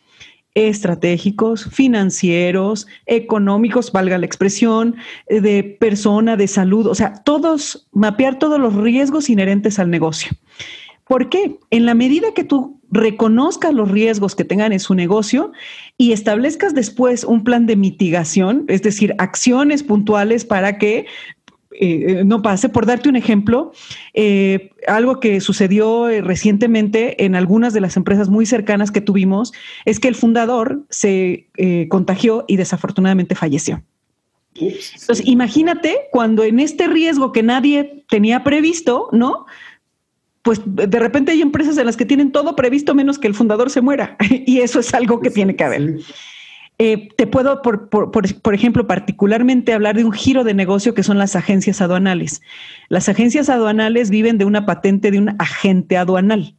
estratégicos, 0.55 1.65
financieros, 1.71 2.87
económicos, 3.05 3.91
valga 3.91 4.17
la 4.17 4.25
expresión, 4.25 4.95
de 5.29 5.63
persona, 5.79 6.35
de 6.35 6.47
salud, 6.47 6.87
o 6.87 6.95
sea, 6.95 7.13
todos, 7.23 7.87
mapear 7.91 8.39
todos 8.39 8.59
los 8.59 8.75
riesgos 8.75 9.29
inherentes 9.29 9.79
al 9.79 9.89
negocio. 9.89 10.31
¿Por 11.09 11.29
qué? 11.29 11.57
En 11.71 11.85
la 11.85 11.95
medida 11.95 12.33
que 12.35 12.43
tú 12.43 12.79
reconozcas 12.91 13.73
los 13.73 13.89
riesgos 13.89 14.35
que 14.35 14.43
tengan 14.43 14.73
en 14.73 14.79
su 14.79 14.95
negocio 14.95 15.51
y 15.97 16.11
establezcas 16.11 16.73
después 16.73 17.23
un 17.23 17.43
plan 17.43 17.65
de 17.65 17.75
mitigación, 17.75 18.65
es 18.67 18.81
decir, 18.81 19.15
acciones 19.17 19.83
puntuales 19.83 20.45
para 20.45 20.77
que 20.77 21.05
eh, 21.81 22.23
no 22.25 22.41
pase. 22.41 22.67
Por 22.67 22.85
darte 22.85 23.07
un 23.07 23.15
ejemplo, 23.15 23.71
eh, 24.13 24.71
algo 24.85 25.21
que 25.21 25.39
sucedió 25.39 26.09
eh, 26.09 26.21
recientemente 26.21 27.23
en 27.23 27.35
algunas 27.35 27.73
de 27.73 27.79
las 27.79 27.95
empresas 27.95 28.27
muy 28.27 28.45
cercanas 28.45 28.91
que 28.91 28.99
tuvimos 28.99 29.53
es 29.85 30.01
que 30.01 30.09
el 30.09 30.15
fundador 30.15 30.83
se 30.89 31.47
contagió 31.89 32.43
y 32.47 32.57
desafortunadamente 32.57 33.35
falleció. 33.35 33.81
Entonces, 34.55 35.25
imagínate 35.25 35.97
cuando 36.11 36.43
en 36.43 36.59
este 36.59 36.87
riesgo 36.87 37.31
que 37.31 37.43
nadie 37.43 38.03
tenía 38.09 38.43
previsto, 38.43 39.07
¿no? 39.13 39.45
Pues 40.41 40.61
de 40.65 40.99
repente 40.99 41.31
hay 41.31 41.41
empresas 41.41 41.77
en 41.77 41.85
las 41.85 41.95
que 41.95 42.05
tienen 42.05 42.31
todo 42.31 42.55
previsto 42.55 42.93
menos 42.93 43.19
que 43.19 43.27
el 43.27 43.35
fundador 43.35 43.69
se 43.69 43.81
muera. 43.81 44.17
y 44.29 44.59
eso 44.59 44.79
es 44.79 44.93
algo 44.93 45.21
que 45.21 45.29
tiene 45.29 45.55
que 45.55 45.63
haber. 45.63 45.99
Eh, 46.81 47.09
te 47.17 47.27
puedo, 47.27 47.61
por, 47.61 48.53
ejemplo, 48.55 48.87
particularmente 48.87 49.73
hablar 49.73 49.97
de 49.97 50.05
un 50.05 50.13
giro 50.13 50.45
de 50.45 50.53
negocio 50.53 50.93
que 50.93 51.03
son 51.03 51.17
las 51.17 51.35
agencias 51.35 51.81
aduanales. 51.81 52.41
Las 52.87 53.09
agencias 53.09 53.49
aduanales 53.49 54.09
viven 54.09 54.37
de 54.37 54.45
una 54.45 54.65
patente 54.65 55.11
de 55.11 55.19
un 55.19 55.35
agente 55.39 55.97
aduanal. 55.97 56.55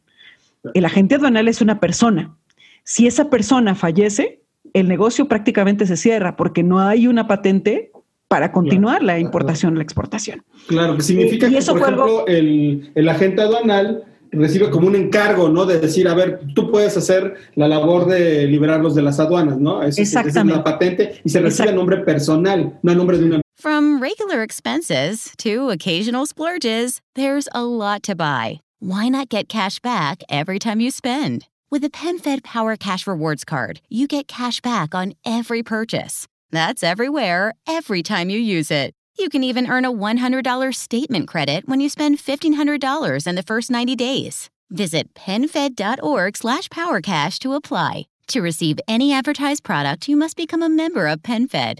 El 0.75 0.85
agente 0.85 1.15
aduanal 1.15 1.47
es 1.47 1.59
una 1.59 1.79
persona. 1.79 2.35
Si 2.83 3.07
esa 3.07 3.31
persona 3.31 3.73
fallece, 3.73 4.43
el 4.73 4.87
negocio 4.87 5.27
prácticamente 5.27 5.87
se 5.87 5.97
cierra 5.97 6.35
porque 6.35 6.61
no 6.61 6.79
hay 6.79 7.07
una 7.07 7.27
patente 7.27 7.91
para 8.27 8.51
continuar 8.51 9.01
la 9.01 9.17
importación 9.17 9.73
o 9.73 9.77
la 9.77 9.83
exportación. 9.83 10.43
Claro, 10.67 10.97
que 10.97 11.01
significa 11.01 11.49
que, 11.49 11.59
por 11.63 11.81
ejemplo, 11.81 12.27
el, 12.27 12.91
el 12.93 13.09
agente 13.09 13.41
aduanal 13.41 14.03
recibe 14.31 14.69
como 14.69 14.87
un 14.87 14.95
encargo, 14.95 15.49
¿no? 15.49 15.65
De 15.65 15.79
decir, 15.79 16.07
a 16.07 16.13
ver, 16.13 16.41
tú 16.55 16.71
puedes 16.71 16.95
hacer 16.97 17.35
la 17.55 17.67
labor 17.67 18.07
de 18.07 18.47
liberarlos 18.47 18.95
de 18.95 19.01
las 19.01 19.19
aduanas, 19.19 19.57
¿no? 19.59 19.83
Eso, 19.83 20.01
Exactamente. 20.01 20.39
Esa 20.39 20.41
es 20.41 20.57
la 20.57 20.63
patente 20.63 21.21
y 21.23 21.29
se 21.29 21.41
recibe 21.41 21.69
a 21.69 21.73
nombre 21.73 21.97
personal, 21.97 22.79
no 22.81 22.91
a 22.91 22.95
nombre 22.95 23.17
de 23.17 23.25
una. 23.25 23.41
From 23.57 24.01
regular 24.01 24.41
expenses 24.41 25.33
to 25.37 25.69
occasional 25.69 26.25
splurges, 26.25 26.99
there's 27.15 27.47
a 27.53 27.63
lot 27.63 28.01
to 28.03 28.15
buy. 28.15 28.59
Why 28.79 29.09
not 29.09 29.29
get 29.29 29.47
cash 29.47 29.79
back 29.79 30.23
every 30.29 30.57
time 30.57 30.79
you 30.79 30.89
spend? 30.89 31.45
With 31.69 31.83
the 31.83 31.89
PenFed 31.89 32.43
Power 32.43 32.75
Cash 32.75 33.05
Rewards 33.05 33.45
Card, 33.45 33.79
you 33.87 34.07
get 34.07 34.27
cash 34.27 34.59
back 34.61 34.95
on 34.95 35.13
every 35.23 35.61
purchase. 35.61 36.27
That's 36.51 36.83
everywhere, 36.83 37.53
every 37.67 38.01
time 38.03 38.29
you 38.29 38.39
use 38.39 38.71
it. 38.71 38.93
You 39.17 39.29
can 39.29 39.43
even 39.43 39.69
earn 39.69 39.85
a 39.85 39.91
$100 39.91 40.75
statement 40.75 41.27
credit 41.27 41.67
when 41.67 41.79
you 41.79 41.89
spend 41.89 42.17
$1,500 42.17 43.27
in 43.27 43.35
the 43.35 43.43
first 43.43 43.71
90 43.71 43.95
days. 43.95 44.49
Visit 44.69 45.13
PenFed.org 45.13 46.37
slash 46.37 46.69
PowerCash 46.69 47.39
to 47.39 47.53
apply. 47.53 48.07
To 48.27 48.41
receive 48.41 48.79
any 48.87 49.11
advertised 49.11 49.63
product, 49.63 50.07
you 50.07 50.15
must 50.15 50.37
become 50.37 50.63
a 50.63 50.69
member 50.69 51.07
of 51.07 51.21
PenFed, 51.21 51.79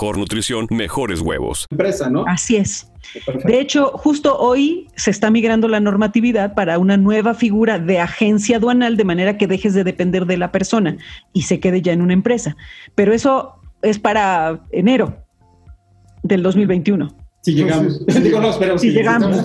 nutrición, 0.00 0.66
mejores 0.70 1.20
huevos. 1.20 1.66
Empresa, 1.70 2.10
¿no? 2.10 2.24
Así 2.26 2.56
es. 2.56 2.88
De 3.44 3.60
hecho, 3.60 3.92
justo 3.94 4.38
hoy 4.38 4.88
se 4.96 5.10
está 5.10 5.30
migrando 5.30 5.68
la 5.68 5.80
normatividad 5.80 6.54
para 6.54 6.78
una 6.78 6.96
nueva 6.96 7.34
figura 7.34 7.78
de 7.78 8.00
agencia 8.00 8.56
aduanal 8.56 8.96
de 8.96 9.04
manera 9.04 9.36
que 9.36 9.46
dejes 9.46 9.74
de 9.74 9.84
depender 9.84 10.26
de 10.26 10.36
la 10.36 10.52
persona 10.52 10.96
y 11.32 11.42
se 11.42 11.60
quede 11.60 11.82
ya 11.82 11.92
en 11.92 12.00
una 12.00 12.12
empresa. 12.12 12.56
Pero 12.94 13.12
eso 13.12 13.56
es 13.82 13.98
para 13.98 14.60
enero 14.70 15.16
del 16.22 16.42
2021. 16.42 17.14
Si 17.42 17.54
llegamos. 17.54 18.06
Digo, 18.22 18.40
no, 18.40 18.50
esperemos 18.50 18.80
Si 18.80 18.90
llegamos. 18.90 19.44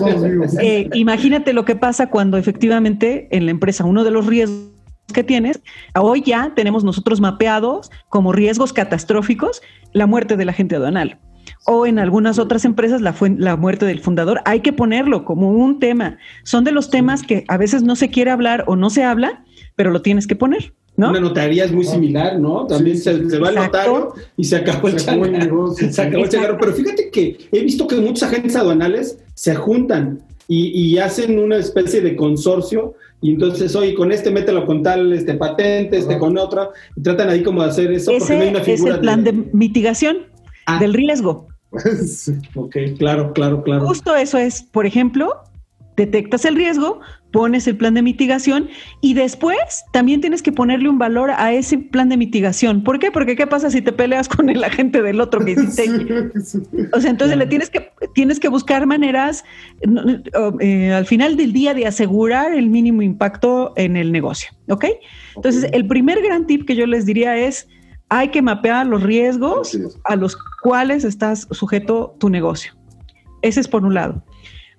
Eh, 0.60 0.88
imagínate 0.94 1.52
lo 1.52 1.64
que 1.64 1.74
pasa 1.74 2.08
cuando 2.08 2.36
efectivamente 2.36 3.28
en 3.32 3.44
la 3.44 3.50
empresa 3.50 3.84
uno 3.84 4.04
de 4.04 4.12
los 4.12 4.26
riesgos 4.26 4.77
que 5.12 5.24
tienes, 5.24 5.60
hoy 5.94 6.22
ya 6.24 6.52
tenemos 6.54 6.84
nosotros 6.84 7.20
mapeados 7.20 7.90
como 8.08 8.32
riesgos 8.32 8.72
catastróficos 8.72 9.62
la 9.92 10.06
muerte 10.06 10.36
del 10.36 10.48
agente 10.48 10.76
aduanal. 10.76 11.18
O 11.66 11.86
en 11.86 11.98
algunas 11.98 12.38
otras 12.38 12.64
empresas 12.66 13.00
la, 13.00 13.12
fue- 13.14 13.34
la 13.36 13.56
muerte 13.56 13.86
del 13.86 14.00
fundador. 14.00 14.40
Hay 14.44 14.60
que 14.60 14.72
ponerlo 14.72 15.24
como 15.24 15.50
un 15.50 15.78
tema. 15.78 16.18
Son 16.44 16.62
de 16.62 16.72
los 16.72 16.90
temas 16.90 17.22
que 17.22 17.44
a 17.48 17.56
veces 17.56 17.82
no 17.82 17.96
se 17.96 18.10
quiere 18.10 18.30
hablar 18.30 18.64
o 18.66 18.76
no 18.76 18.90
se 18.90 19.02
habla, 19.02 19.44
pero 19.74 19.90
lo 19.90 20.02
tienes 20.02 20.26
que 20.26 20.36
poner, 20.36 20.74
¿no? 20.96 21.08
Una 21.08 21.20
notaría 21.20 21.64
es 21.64 21.72
muy 21.72 21.84
similar, 21.84 22.38
¿no? 22.38 22.66
También 22.66 22.96
Sí, 22.98 23.04
se, 23.04 23.18
sí, 23.24 23.30
se 23.30 23.38
va 23.38 23.48
el 23.48 23.56
exacto. 23.56 23.78
notario 23.78 24.14
y 24.36 24.44
se 24.44 24.56
acabó 24.56 24.88
el 24.88 24.98
Se 25.00 25.10
acabó 25.10 25.24
el 25.24 25.32
negocio. 25.32 25.92
Se 25.92 26.02
acabó 26.02 26.24
el 26.24 26.28
changarro. 26.30 26.58
Pero 26.60 26.72
fíjate 26.74 27.10
que 27.10 27.38
he 27.50 27.60
visto 27.60 27.86
que 27.86 27.96
muchos 27.96 28.22
agentes 28.24 28.54
aduanales 28.54 29.18
se 29.34 29.54
juntan 29.54 30.20
y, 30.48 30.68
y 30.78 30.98
hacen 30.98 31.38
una 31.38 31.56
especie 31.56 32.00
de 32.02 32.14
consorcio 32.14 32.94
y 33.20 33.32
entonces, 33.32 33.74
oye, 33.74 33.94
con 33.94 34.12
este 34.12 34.30
mételo 34.30 34.64
con 34.66 34.82
tal 34.82 35.12
este 35.12 35.34
patente, 35.34 35.98
este 35.98 36.12
Ajá. 36.14 36.20
con 36.20 36.38
otra, 36.38 36.70
y 36.96 37.02
tratan 37.02 37.28
ahí 37.30 37.42
como 37.42 37.62
de 37.62 37.68
hacer 37.70 37.90
eso 37.92 38.12
porque 38.18 38.34
no 38.36 38.42
hay 38.42 38.48
una 38.50 38.58
es 38.60 38.64
figura 38.64 38.94
el 38.94 39.00
plan 39.00 39.24
de 39.24 39.32
mitigación 39.52 40.18
Ah. 40.66 40.78
del 40.78 40.94
riesgo. 40.94 41.48
Sí. 42.06 42.32
Ok, 42.54 42.76
claro, 42.98 43.32
claro, 43.32 43.62
claro. 43.62 43.86
Justo 43.86 44.14
eso 44.16 44.38
es, 44.38 44.62
por 44.62 44.86
ejemplo, 44.86 45.32
detectas 45.98 46.44
el 46.44 46.54
riesgo, 46.54 47.00
pones 47.32 47.66
el 47.66 47.76
plan 47.76 47.92
de 47.92 48.02
mitigación 48.02 48.70
y 49.02 49.14
después 49.14 49.58
también 49.92 50.20
tienes 50.20 50.42
que 50.42 50.52
ponerle 50.52 50.88
un 50.88 50.98
valor 50.98 51.30
a 51.32 51.52
ese 51.52 51.76
plan 51.76 52.08
de 52.08 52.16
mitigación. 52.16 52.82
¿Por 52.82 52.98
qué? 52.98 53.10
Porque 53.10 53.36
¿qué 53.36 53.46
pasa 53.46 53.70
si 53.70 53.82
te 53.82 53.92
peleas 53.92 54.28
con 54.28 54.48
el 54.48 54.64
agente 54.64 55.02
del 55.02 55.20
otro 55.20 55.44
que 55.44 55.50
hiciste? 55.50 55.84
Sí, 55.84 56.40
sí. 56.42 56.58
O 56.94 57.00
sea, 57.00 57.10
entonces 57.10 57.36
le 57.36 57.46
tienes 57.46 57.68
que, 57.68 57.90
tienes 58.14 58.40
que 58.40 58.48
buscar 58.48 58.86
maneras 58.86 59.44
eh, 60.60 60.92
al 60.92 61.04
final 61.04 61.36
del 61.36 61.52
día 61.52 61.74
de 61.74 61.86
asegurar 61.86 62.54
el 62.54 62.70
mínimo 62.70 63.02
impacto 63.02 63.74
en 63.76 63.96
el 63.96 64.12
negocio. 64.12 64.50
¿Ok? 64.68 64.86
Entonces, 65.36 65.68
el 65.72 65.86
primer 65.86 66.22
gran 66.22 66.46
tip 66.46 66.66
que 66.66 66.76
yo 66.76 66.86
les 66.86 67.04
diría 67.04 67.36
es, 67.36 67.68
hay 68.08 68.28
que 68.28 68.40
mapear 68.40 68.86
los 68.86 69.02
riesgos 69.02 69.76
a 70.04 70.16
los 70.16 70.36
cuales 70.62 71.04
estás 71.04 71.46
sujeto 71.50 72.16
tu 72.18 72.30
negocio. 72.30 72.72
Ese 73.42 73.60
es 73.60 73.68
por 73.68 73.84
un 73.84 73.94
lado. 73.94 74.24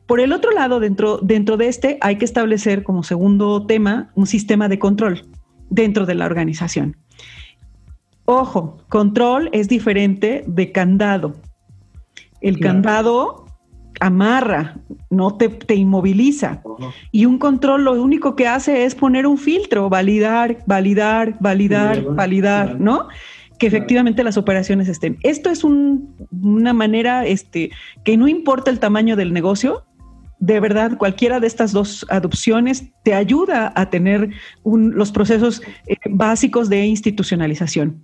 Por 0.09 0.19
el 0.19 0.33
otro 0.33 0.49
lado, 0.51 0.79
dentro, 0.79 1.19
dentro 1.21 1.55
de 1.55 1.67
este, 1.67 1.99
hay 2.01 2.15
que 2.17 2.25
establecer 2.25 2.81
como 2.83 3.03
segundo 3.03 3.65
tema 3.67 4.09
un 4.15 4.25
sistema 4.25 4.67
de 4.67 4.79
control 4.79 5.21
dentro 5.69 6.07
de 6.07 6.15
la 6.15 6.25
organización. 6.25 6.97
Ojo, 8.25 8.77
control 8.89 9.49
es 9.53 9.67
diferente 9.69 10.43
de 10.47 10.71
candado. 10.71 11.35
El 12.41 12.57
Claro. 12.57 12.73
candado 12.73 13.45
amarra, 13.99 14.77
no 15.11 15.35
te, 15.35 15.47
te 15.49 15.75
inmoviliza. 15.75 16.63
Y 17.11 17.25
un 17.25 17.37
control 17.37 17.83
lo 17.83 18.01
único 18.01 18.35
que 18.35 18.47
hace 18.47 18.85
es 18.85 18.95
poner 18.95 19.27
un 19.27 19.37
filtro, 19.37 19.89
validar, 19.89 20.57
validar, 20.65 21.35
validar, 21.39 21.97
Validar, 21.97 22.15
validar, 22.15 22.65
claro. 22.69 22.79
¿no? 22.83 23.07
Que 23.59 23.67
efectivamente 23.67 24.23
las 24.23 24.37
operaciones 24.37 24.87
estén. 24.87 25.17
Esto 25.21 25.51
es 25.51 25.63
un- 25.63 26.15
una 26.41 26.73
manera 26.73 27.27
este, 27.27 27.69
que 28.03 28.17
no 28.17 28.27
importa 28.27 28.71
el 28.71 28.79
tamaño 28.79 29.15
del 29.15 29.33
negocio, 29.33 29.83
de 30.39 30.59
verdad, 30.59 30.97
cualquiera 30.97 31.39
de 31.39 31.47
estas 31.47 31.71
dos 31.71 32.05
adopciones 32.09 32.85
te 33.03 33.13
ayuda 33.13 33.73
a 33.75 33.89
tener 33.89 34.29
un- 34.63 34.95
los 34.95 35.11
procesos 35.11 35.61
eh, 35.87 35.95
básicos 36.09 36.69
de 36.69 36.85
institucionalización. 36.85 38.01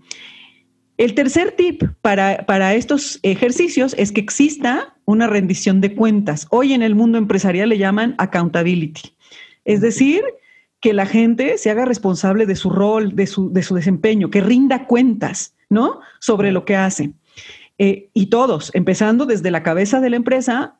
El 0.98 1.13
tercer 1.13 1.52
tip 1.52 1.84
para, 2.02 2.45
para 2.45 2.74
estos 2.74 3.19
ejercicios 3.24 3.95
es 3.98 4.12
que 4.12 4.21
exista 4.21 4.95
una 5.06 5.28
rendición 5.28 5.82
de 5.82 5.93
cuentas. 5.93 6.48
Hoy 6.52 6.74
en 6.74 6.82
el 6.82 6.95
mundo 6.95 7.17
empresarial 7.17 7.69
le 7.69 7.78
llaman 7.78 8.15
accountability. 8.17 9.13
Es 9.65 9.82
decir, 9.82 10.21
que 10.80 10.93
la 10.93 11.06
gente 11.06 11.58
se 11.58 11.69
haga 11.69 11.86
responsable 11.86 12.45
de 12.45 12.56
su 12.56 12.69
rol, 12.69 13.15
de 13.15 13.28
su, 13.28 13.52
de 13.52 13.63
su 13.63 13.76
desempeño, 13.76 14.30
que 14.30 14.39
rinda 14.41 14.88
cuentas, 14.88 15.56
¿no? 15.69 16.00
Sobre 16.19 16.52
lo 16.52 16.63
que 16.63 16.76
hace. 16.76 17.12
Eh, 17.78 18.10
y 18.13 18.28
todos, 18.28 18.71
empezando 18.74 19.26
desde 19.26 19.52
la 19.52 19.63
cabeza 19.63 20.00
de 20.00 20.10
la 20.12 20.15
empresa 20.15 20.76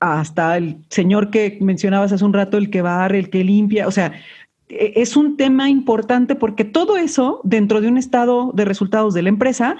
hasta 0.00 0.56
el 0.56 0.78
señor 0.88 1.30
que 1.30 1.58
mencionabas 1.60 2.12
hace 2.12 2.24
un 2.24 2.32
rato, 2.32 2.56
el 2.56 2.70
que 2.70 2.82
barre, 2.82 3.18
el 3.18 3.30
que 3.30 3.44
limpia, 3.44 3.86
o 3.86 3.90
sea, 3.90 4.12
e- 4.68 4.94
es 4.96 5.16
un 5.16 5.36
tema 5.36 5.68
importante 5.68 6.34
porque 6.34 6.64
todo 6.64 6.96
eso 6.96 7.40
dentro 7.44 7.80
de 7.80 7.88
un 7.88 7.98
estado 7.98 8.52
de 8.54 8.64
resultados 8.64 9.14
de 9.14 9.22
la 9.22 9.28
empresa 9.28 9.76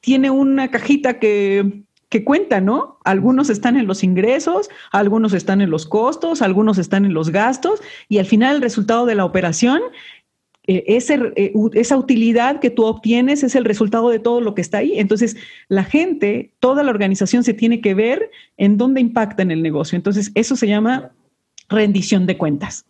tiene 0.00 0.30
una 0.30 0.70
cajita 0.70 1.18
que, 1.18 1.82
que 2.08 2.24
cuenta, 2.24 2.60
¿no? 2.60 2.98
Algunos 3.04 3.50
están 3.50 3.76
en 3.76 3.86
los 3.86 4.02
ingresos, 4.02 4.70
algunos 4.92 5.32
están 5.32 5.60
en 5.60 5.70
los 5.70 5.86
costos, 5.86 6.42
algunos 6.42 6.78
están 6.78 7.04
en 7.04 7.12
los 7.12 7.30
gastos 7.30 7.80
y 8.08 8.18
al 8.18 8.26
final 8.26 8.56
el 8.56 8.62
resultado 8.62 9.04
de 9.04 9.14
la 9.14 9.24
operación, 9.24 9.80
eh, 10.66 10.84
ese, 10.86 11.18
eh, 11.36 11.52
esa 11.74 11.96
utilidad 11.96 12.60
que 12.60 12.70
tú 12.70 12.84
obtienes 12.84 13.42
es 13.42 13.54
el 13.54 13.64
resultado 13.64 14.10
de 14.10 14.18
todo 14.18 14.40
lo 14.40 14.54
que 14.54 14.60
está 14.60 14.78
ahí. 14.78 14.98
Entonces, 14.98 15.36
la 15.68 15.84
gente, 15.84 16.52
toda 16.60 16.82
la 16.82 16.90
organización 16.90 17.44
se 17.44 17.54
tiene 17.54 17.80
que 17.80 17.94
ver 17.94 18.30
en 18.56 18.76
dónde 18.76 19.00
impacta 19.00 19.42
en 19.42 19.50
el 19.50 19.62
negocio. 19.62 19.96
Entonces, 19.96 20.30
eso 20.34 20.56
se 20.56 20.66
llama 20.68 21.10
rendición 21.68 22.26
de 22.26 22.36
cuentas. 22.36 22.84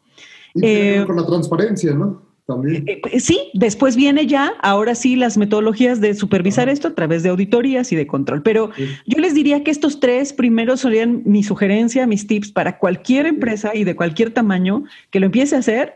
Y 0.55 0.61
tiene 0.61 0.75
que 0.75 0.91
ver 0.91 1.03
Eh, 1.03 1.07
con 1.07 1.17
la 1.17 1.27
transparencia, 1.27 1.95
¿no? 1.95 2.29
También. 2.47 2.85
Sí, 3.19 3.39
después 3.55 3.95
viene 3.95 4.27
ya, 4.27 4.55
ahora 4.61 4.97
sí, 4.97 5.15
las 5.15 5.39
metodologías 5.39 6.01
de 6.01 6.15
supervisar 6.15 6.69
esto 6.69 6.89
a 6.89 6.95
través 6.97 7.23
de 7.23 7.29
auditorías 7.29 7.93
y 7.93 7.97
de 7.97 8.09
control. 8.09 8.43
Pero 8.43 8.71
Sí. 8.77 8.87
yo 9.07 9.19
les 9.21 9.35
diría 9.35 9.63
que 9.63 9.71
estos 9.71 10.01
tres 10.01 10.33
primeros 10.33 10.81
serían 10.81 11.23
mi 11.25 11.45
sugerencia, 11.45 12.09
mis 12.09 12.27
tips 12.27 12.51
para 12.51 12.79
cualquier 12.79 13.27
empresa 13.27 13.71
y 13.73 13.85
de 13.85 13.95
cualquier 13.95 14.33
tamaño 14.33 14.83
que 15.11 15.21
lo 15.21 15.27
empiece 15.27 15.55
a 15.55 15.61
hacer, 15.61 15.95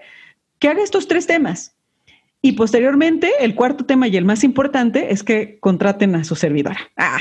que 0.65 0.71
haga 0.71 0.83
estos 0.83 1.07
tres 1.07 1.27
temas. 1.27 1.77
Y 2.41 2.53
posteriormente, 2.53 3.31
el 3.41 3.55
cuarto 3.55 3.85
tema 3.85 4.09
y 4.09 4.17
el 4.17 4.25
más 4.25 4.45
importante 4.45 5.13
es 5.13 5.23
que 5.23 5.59
contraten 5.61 6.15
a 6.15 6.25
su 6.25 6.37
servidora. 6.37 6.79
Ah. 6.97 7.19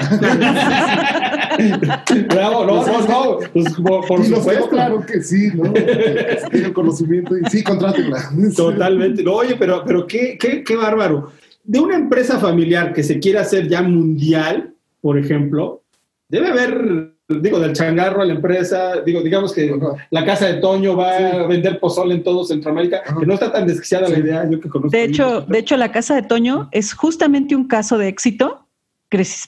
Bravo, 2.29 2.65
no, 2.65 2.87
no, 2.87 3.01
no. 3.05 3.39
Pues, 3.51 3.73
por, 3.73 4.23
supuesto. 4.23 4.49
tres, 4.49 4.67
claro 4.69 5.05
que 5.05 5.21
sí, 5.21 5.49
¿no? 5.55 5.73
Conocimiento 6.73 7.37
y 7.37 7.43
sí, 7.49 7.61
contrátenla. 7.65 8.29
Totalmente. 8.55 9.21
No, 9.23 9.33
oye, 9.33 9.57
pero, 9.59 9.83
pero 9.85 10.07
qué, 10.07 10.37
qué, 10.39 10.63
qué 10.63 10.75
bárbaro. 10.77 11.33
De 11.65 11.81
una 11.81 11.97
empresa 11.97 12.39
familiar 12.39 12.93
que 12.93 13.03
se 13.03 13.19
quiera 13.19 13.41
hacer 13.41 13.67
ya 13.67 13.81
mundial, 13.81 14.73
por 15.01 15.17
ejemplo, 15.17 15.83
debe 16.29 16.47
haber, 16.47 17.12
digo, 17.41 17.59
del 17.59 17.73
changarro 17.73 18.21
a 18.21 18.25
la 18.25 18.33
empresa, 18.33 19.01
digo, 19.05 19.21
digamos 19.21 19.53
que 19.53 19.69
Ajá. 19.71 20.07
la 20.09 20.25
casa 20.25 20.47
de 20.47 20.55
Toño 20.55 20.95
va 20.95 21.17
Sí. 21.17 21.23
a 21.23 21.47
vender 21.47 21.79
pozole 21.79 22.15
en 22.15 22.23
todo 22.23 22.43
Centroamérica, 22.45 23.01
Ajá. 23.05 23.19
que 23.19 23.25
no 23.25 23.33
está 23.33 23.51
tan 23.51 23.67
desquiciada 23.67 24.09
la 24.09 24.19
idea, 24.19 24.49
yo 24.49 24.59
que 24.59 24.69
conozco. 24.69 24.91
De 24.95 25.03
hecho, 25.03 25.41
de 25.41 25.59
hecho, 25.59 25.77
la 25.77 25.91
casa 25.91 26.15
de 26.15 26.23
Toño 26.23 26.69
es 26.71 26.93
justamente 26.93 27.55
un 27.55 27.67
caso 27.67 27.97
de 27.97 28.07
éxito, 28.07 28.67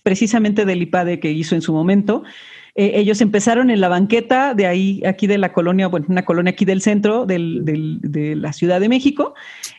precisamente 0.04 0.64
del 0.66 0.82
IPADE 0.84 1.20
que 1.20 1.32
hizo 1.32 1.56
en 1.56 1.62
su 1.62 1.74
momento. 1.74 2.24
Eh, 2.78 3.00
ellos 3.00 3.22
empezaron 3.22 3.70
en 3.70 3.80
la 3.80 3.88
banqueta 3.88 4.54
de 4.54 4.68
ahí, 4.68 5.02
aquí 5.06 5.28
de 5.28 5.38
la 5.38 5.54
colonia, 5.54 5.88
bueno, 5.88 6.08
una 6.10 6.26
colonia 6.26 6.52
aquí 6.52 6.66
del 6.66 6.82
centro 6.82 7.26
del, 7.26 7.64
del, 7.64 8.00
de 8.02 8.36
la 8.36 8.52
Ciudad 8.52 8.82
de 8.82 8.90
México, 8.90 9.34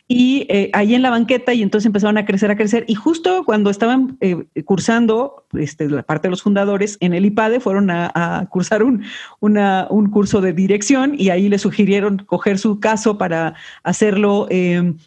y 0.07 0.47
eh, 0.49 0.71
ahí 0.73 0.95
en 0.95 1.03
la 1.03 1.11
banqueta, 1.11 1.53
y 1.53 1.61
entonces 1.61 1.85
empezaron 1.85 2.17
a 2.17 2.25
crecer, 2.25 2.49
a 2.49 2.55
crecer, 2.55 2.85
y 2.87 2.95
justo 2.95 3.43
cuando 3.45 3.69
estaban 3.69 4.17
eh, 4.19 4.45
cursando, 4.65 5.45
este, 5.53 5.87
la 5.87 6.01
parte 6.01 6.27
de 6.27 6.31
los 6.31 6.41
fundadores, 6.41 6.97
en 6.99 7.13
el 7.13 7.25
IPADE 7.25 7.59
fueron 7.59 7.91
a, 7.91 8.47
cursar 8.49 8.81
un, 8.81 9.03
un 9.41 10.09
curso 10.09 10.41
de 10.41 10.53
dirección, 10.53 11.13
y 11.15 11.29
ahí 11.29 11.49
les 11.49 11.61
sugirieron 11.61 12.17
coger 12.25 12.57
su 12.57 12.79
caso 12.79 13.19
para 13.19 13.53
hacerlo 13.83 14.47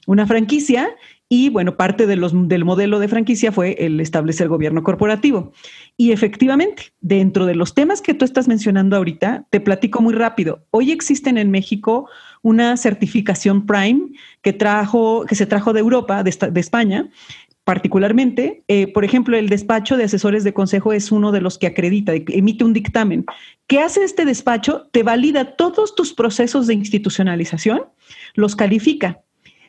una 0.06 0.26
franquicia, 0.28 0.90
y 1.32 1.48
bueno, 1.48 1.76
parte 1.76 2.08
del 2.08 2.64
modelo 2.64 2.98
de 2.98 3.06
franquicia 3.06 3.52
fue 3.52 3.76
el 3.78 4.00
establecer 4.00 4.48
gobierno 4.48 4.82
corporativo. 4.82 5.52
Y 5.96 6.10
efectivamente, 6.10 6.92
dentro 7.00 7.46
de 7.46 7.54
los 7.54 7.72
temas 7.72 8.02
que 8.02 8.14
tú 8.14 8.24
estás 8.24 8.48
mencionando 8.48 8.96
ahorita, 8.96 9.46
te 9.48 9.60
platico 9.60 10.02
muy 10.02 10.12
rápido. 10.12 10.66
Hoy 10.72 10.90
existen 10.90 11.38
en 11.38 11.52
México 11.52 12.10
una 12.42 12.76
certificación 12.76 13.64
Prime 13.64 14.08
que, 14.42 14.52
trajo, 14.52 15.24
que 15.24 15.36
se 15.36 15.46
trajo 15.46 15.72
de 15.72 15.78
Europa, 15.78 16.24
de, 16.24 16.36
de 16.50 16.60
España, 16.60 17.08
particularmente, 17.62 18.64
eh, 18.66 18.88
por 18.92 19.04
ejemplo, 19.04 19.36
el 19.36 19.48
despacho 19.48 19.96
de 19.96 20.04
asesores 20.04 20.42
de 20.42 20.52
consejo 20.52 20.92
es 20.92 21.12
uno 21.12 21.30
de 21.30 21.42
los 21.42 21.58
que 21.58 21.68
acredita, 21.68 22.12
emite 22.12 22.64
un 22.64 22.72
dictamen. 22.72 23.24
¿Qué 23.68 23.78
hace 23.78 24.02
este 24.02 24.24
despacho? 24.24 24.88
Te 24.90 25.04
valida 25.04 25.54
todos 25.54 25.94
tus 25.94 26.12
procesos 26.12 26.66
de 26.66 26.74
institucionalización, 26.74 27.82
los 28.34 28.56
califica 28.56 29.20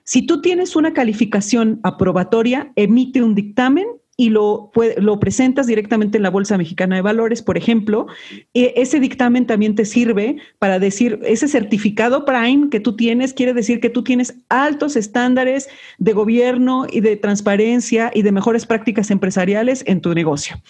si 0.03 0.23
tú 0.23 0.41
tienes 0.41 0.75
una 0.75 0.93
calificación 0.93 1.79
aprobatoria, 1.83 2.71
emite 2.75 3.21
un 3.21 3.35
dictamen 3.35 3.85
y 4.17 4.29
lo, 4.29 4.71
lo 4.97 5.19
presentas 5.19 5.65
directamente 5.65 6.17
en 6.17 6.23
la 6.23 6.29
Bolsa 6.29 6.55
Mexicana 6.55 6.95
de 6.95 7.01
Valores, 7.01 7.41
por 7.41 7.57
ejemplo, 7.57 8.05
e, 8.53 8.73
ese 8.75 8.99
dictamen 8.99 9.47
también 9.47 9.73
te 9.73 9.83
sirve 9.83 10.37
para 10.59 10.77
decir, 10.77 11.19
ese 11.23 11.47
certificado 11.47 12.23
Prime 12.23 12.69
que 12.69 12.79
tú 12.79 12.95
tienes 12.95 13.33
quiere 13.33 13.53
decir 13.53 13.79
que 13.79 13.89
tú 13.89 14.03
tienes 14.03 14.35
altos 14.49 14.95
estándares 14.95 15.69
de 15.97 16.13
gobierno 16.13 16.85
y 16.91 16.99
de 16.99 17.15
transparencia 17.15 18.11
y 18.13 18.21
de 18.21 18.31
mejores 18.31 18.67
prácticas 18.67 19.09
empresariales 19.09 19.83
en 19.87 20.01
tu 20.01 20.13
negocio. 20.13 20.61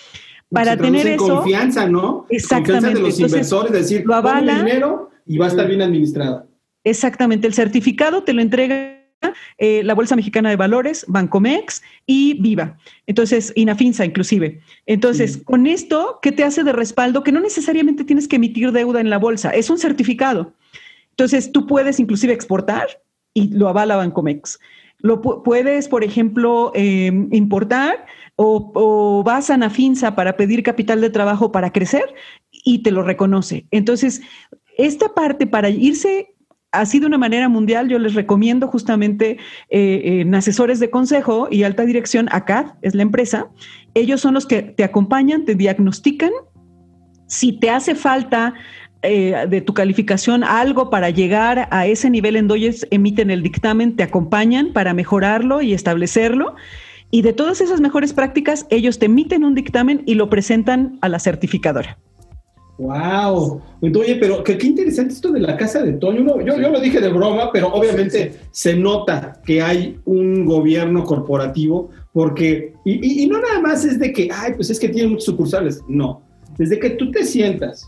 Para 0.49 0.77
tener 0.77 1.07
eso, 1.07 1.37
confianza, 1.37 1.89
¿no? 1.89 2.25
Exactamente. 2.29 2.71
Confianza 2.71 2.97
de 2.97 3.01
los 3.01 3.19
inversores, 3.19 3.71
decir, 3.71 4.03
lo 4.05 4.15
avala, 4.15 4.59
dinero 4.59 5.09
y 5.25 5.37
va 5.37 5.47
a 5.47 5.49
estar 5.49 5.67
bien 5.67 5.81
administrado. 5.81 6.47
Exactamente, 6.85 7.47
el 7.47 7.53
certificado 7.53 8.23
te 8.23 8.33
lo 8.33 8.41
entrega 8.41 9.00
eh, 9.57 9.83
la 9.83 9.93
Bolsa 9.93 10.15
Mexicana 10.15 10.49
de 10.49 10.55
Valores, 10.55 11.05
Bancomex 11.07 11.81
y 12.05 12.41
Viva. 12.41 12.77
Entonces, 13.07 13.53
Inafinsa 13.55 14.05
inclusive. 14.05 14.61
Entonces, 14.85 15.37
con 15.37 15.67
esto, 15.67 16.19
¿qué 16.21 16.31
te 16.31 16.43
hace 16.43 16.63
de 16.63 16.73
respaldo? 16.73 17.23
Que 17.23 17.31
no 17.31 17.39
necesariamente 17.39 18.03
tienes 18.03 18.27
que 18.27 18.37
emitir 18.37 18.71
deuda 18.71 18.99
en 18.99 19.09
la 19.09 19.19
bolsa, 19.19 19.51
es 19.51 19.69
un 19.69 19.77
certificado. 19.77 20.53
Entonces, 21.11 21.51
tú 21.51 21.67
puedes 21.67 21.99
inclusive 21.99 22.33
exportar 22.33 22.87
y 23.33 23.49
lo 23.49 23.67
avala 23.69 23.95
Bancomex. 23.95 24.59
Lo 24.99 25.21
puedes, 25.21 25.87
por 25.87 26.03
ejemplo, 26.03 26.71
em, 26.75 27.27
importar 27.31 28.05
o, 28.35 28.71
o, 28.75 29.23
vas 29.23 29.49
a 29.49 29.57
Nafinsa 29.57 30.15
para 30.15 30.37
pedir 30.37 30.61
capital 30.61 31.01
de 31.01 31.09
trabajo 31.09 31.51
para 31.51 31.71
crecer 31.71 32.13
y 32.51 32.83
te 32.83 32.91
lo 32.91 33.01
reconoce. 33.01 33.65
Entonces, 33.71 34.21
esta 34.77 35.13
parte 35.13 35.47
para 35.47 35.69
irse 35.69 36.35
así 36.71 36.99
de 36.99 37.05
una 37.05 37.17
manera 37.17 37.49
mundial, 37.49 37.89
yo 37.89 37.99
les 37.99 38.13
recomiendo 38.13 38.67
justamente 38.67 39.37
eh, 39.69 40.21
en 40.21 40.33
asesores 40.35 40.79
de 40.79 40.89
consejo 40.89 41.47
y 41.51 41.63
alta 41.63 41.85
dirección, 41.85 42.27
ACAD 42.31 42.73
es 42.81 42.95
la 42.95 43.01
empresa, 43.01 43.47
ellos 43.93 44.21
son 44.21 44.33
los 44.33 44.45
que 44.45 44.61
te 44.61 44.83
acompañan, 44.83 45.45
te 45.45 45.55
diagnostican. 45.55 46.31
Si 47.27 47.53
te 47.53 47.69
hace 47.69 47.95
falta 47.95 48.53
eh, 49.03 49.47
de 49.49 49.61
tu 49.61 49.73
calificación 49.73 50.43
algo 50.43 50.89
para 50.89 51.09
llegar 51.09 51.67
a 51.71 51.87
ese 51.87 52.09
nivel 52.09 52.35
en 52.35 52.47
donde 52.47 52.75
emiten 52.91 53.31
el 53.31 53.41
dictamen, 53.41 53.95
te 53.95 54.03
acompañan 54.03 54.73
para 54.73 54.93
mejorarlo 54.93 55.61
y 55.61 55.73
establecerlo. 55.73 56.55
Y 57.09 57.23
de 57.23 57.33
todas 57.33 57.59
esas 57.59 57.81
mejores 57.81 58.13
prácticas, 58.13 58.65
ellos 58.69 58.99
te 58.99 59.07
emiten 59.07 59.43
un 59.43 59.55
dictamen 59.55 60.03
y 60.05 60.15
lo 60.15 60.29
presentan 60.29 60.97
a 61.01 61.09
la 61.09 61.19
certificadora. 61.19 61.97
Wow. 62.81 63.61
Oye, 63.81 64.15
pero 64.15 64.43
qué, 64.43 64.57
interesante 64.63 65.13
esto 65.13 65.31
de 65.31 65.39
la 65.39 65.55
casa 65.55 65.83
de 65.83 65.93
Toño. 65.93 66.41
yo, 66.41 66.59
yo 66.59 66.69
lo 66.69 66.79
dije 66.79 66.99
de 66.99 67.09
broma, 67.09 67.51
pero 67.51 67.67
obviamente 67.67 68.33
se 68.49 68.75
nota 68.75 69.39
que 69.45 69.61
hay 69.61 69.99
un 70.05 70.45
gobierno 70.45 71.03
corporativo, 71.03 71.91
porque, 72.11 72.73
y, 72.83 73.27
no 73.27 73.39
nada 73.39 73.61
más 73.61 73.85
es 73.85 73.99
de 73.99 74.11
que, 74.11 74.29
ay, 74.33 74.53
pues 74.55 74.71
es 74.71 74.79
que 74.79 74.89
tiene 74.89 75.09
muchos 75.09 75.25
sucursales. 75.25 75.81
No. 75.87 76.23
Desde 76.57 76.79
que 76.79 76.91
tú 76.91 77.11
te 77.11 77.23
sientas 77.23 77.87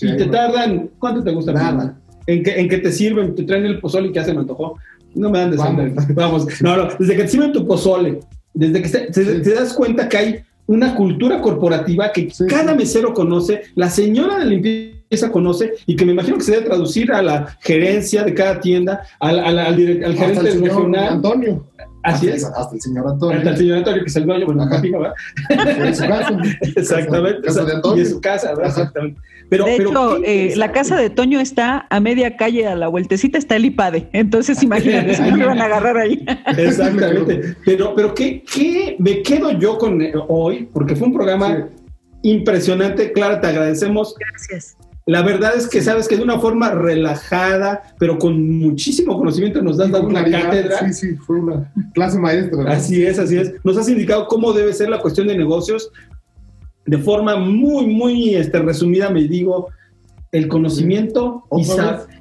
y 0.00 0.16
te 0.16 0.26
tardan, 0.26 0.90
¿cuánto 0.98 1.22
te 1.22 1.32
gusta? 1.32 1.52
Nada. 1.52 2.00
En 2.26 2.42
que, 2.42 2.58
en 2.58 2.68
que 2.68 2.78
te 2.78 2.92
sirven, 2.92 3.34
te 3.34 3.42
traen 3.42 3.66
el 3.66 3.78
pozole 3.78 4.08
y 4.08 4.12
que 4.12 4.20
hacen 4.20 4.38
antojo. 4.38 4.78
No 5.14 5.28
me 5.28 5.38
dan 5.38 5.50
de 5.50 5.56
Vamos. 5.58 5.92
Vamos. 6.14 6.62
No, 6.62 6.76
no. 6.76 6.88
Desde 6.98 7.16
que 7.16 7.22
te 7.24 7.28
sirven 7.28 7.52
tu 7.52 7.66
pozole, 7.66 8.20
desde 8.54 8.82
que 8.82 8.88
te 9.10 9.54
das 9.54 9.74
cuenta 9.74 10.08
que 10.08 10.16
hay 10.16 10.40
una 10.70 10.94
cultura 10.94 11.40
corporativa 11.40 12.12
que 12.12 12.28
cada 12.48 12.76
mesero 12.76 13.12
conoce, 13.12 13.62
la 13.74 13.90
señora 13.90 14.38
de 14.38 14.46
limpieza 14.46 15.32
conoce 15.32 15.72
y 15.84 15.96
que 15.96 16.04
me 16.04 16.12
imagino 16.12 16.36
que 16.36 16.44
se 16.44 16.52
debe 16.52 16.66
traducir 16.66 17.10
a 17.12 17.20
la 17.22 17.58
gerencia 17.60 18.22
de 18.22 18.34
cada 18.34 18.60
tienda, 18.60 19.02
al, 19.18 19.40
al, 19.40 19.58
al, 19.58 19.74
gerente 19.74 20.42
regional. 20.42 21.14
Antonio. 21.14 21.66
Así 22.02 22.28
es. 22.28 22.44
Hasta 22.44 22.74
el 22.74 22.80
señor 22.80 23.08
Antonio. 23.08 23.38
Hasta 23.38 23.50
el 23.50 23.56
señor 23.56 23.78
Antonio, 23.78 24.02
que 24.02 24.08
es 24.08 24.16
el 24.16 24.26
dueño, 24.26 24.46
bueno, 24.46 24.68
¿verdad? 24.68 25.14
En 25.50 25.94
su 25.94 26.06
casa. 26.06 26.38
Exactamente. 26.76 27.42
Casa 27.42 27.64
de 27.64 27.72
Antonio. 27.72 27.98
Y 27.98 28.06
en 28.06 28.12
su 28.12 28.20
casa, 28.20 28.48
¿verdad? 28.54 28.66
Exactamente. 28.66 29.20
Pero, 29.50 29.64
de 29.64 29.76
pero 29.76 29.90
hecho, 29.90 30.24
eh, 30.24 30.54
la 30.56 30.70
casa 30.70 30.96
de 30.96 31.10
Toño 31.10 31.40
está 31.40 31.86
a 31.90 31.98
media 31.98 32.36
calle, 32.36 32.68
a 32.68 32.76
la 32.76 32.86
vueltecita 32.86 33.36
está 33.36 33.56
el 33.56 33.64
IPADE. 33.64 34.08
Entonces, 34.12 34.62
imagínate 34.62 35.14
si 35.14 35.22
me 35.22 35.44
van 35.44 35.60
a 35.60 35.64
agarrar 35.64 35.98
ahí. 35.98 36.24
Exactamente. 36.56 37.56
pero, 37.64 37.94
pero 37.94 38.14
¿qué, 38.14 38.42
¿qué, 38.42 38.96
me 38.98 39.22
quedo 39.22 39.50
yo 39.50 39.76
con 39.76 40.00
hoy? 40.28 40.68
Porque 40.72 40.94
fue 40.94 41.08
un 41.08 41.14
programa 41.14 41.68
impresionante. 42.22 43.12
Clara, 43.12 43.40
te 43.40 43.48
agradecemos. 43.48 44.14
Gracias. 44.18 44.76
La 45.10 45.22
verdad 45.22 45.56
es 45.56 45.66
que 45.66 45.82
sabes 45.82 46.06
que 46.06 46.16
de 46.16 46.22
una 46.22 46.38
forma 46.38 46.70
relajada, 46.70 47.82
pero 47.98 48.16
con 48.16 48.58
muchísimo 48.60 49.18
conocimiento 49.18 49.60
nos 49.60 49.76
das 49.76 49.90
dado 49.90 50.06
una 50.06 50.22
cátedra. 50.22 50.86
Sí, 50.86 50.92
sí, 50.92 51.16
fue 51.16 51.40
una 51.40 51.72
clase 51.94 52.16
maestra. 52.16 52.70
Así 52.70 53.04
es, 53.04 53.18
así 53.18 53.36
es. 53.36 53.54
Nos 53.64 53.76
has 53.76 53.88
indicado 53.88 54.28
cómo 54.28 54.52
debe 54.52 54.72
ser 54.72 54.88
la 54.88 55.00
cuestión 55.00 55.26
de 55.26 55.36
negocios 55.36 55.90
de 56.86 56.98
forma 56.98 57.34
muy, 57.34 57.88
muy 57.88 58.36
este, 58.36 58.60
resumida, 58.60 59.10
me 59.10 59.24
digo, 59.24 59.70
el 60.30 60.46
conocimiento 60.46 61.42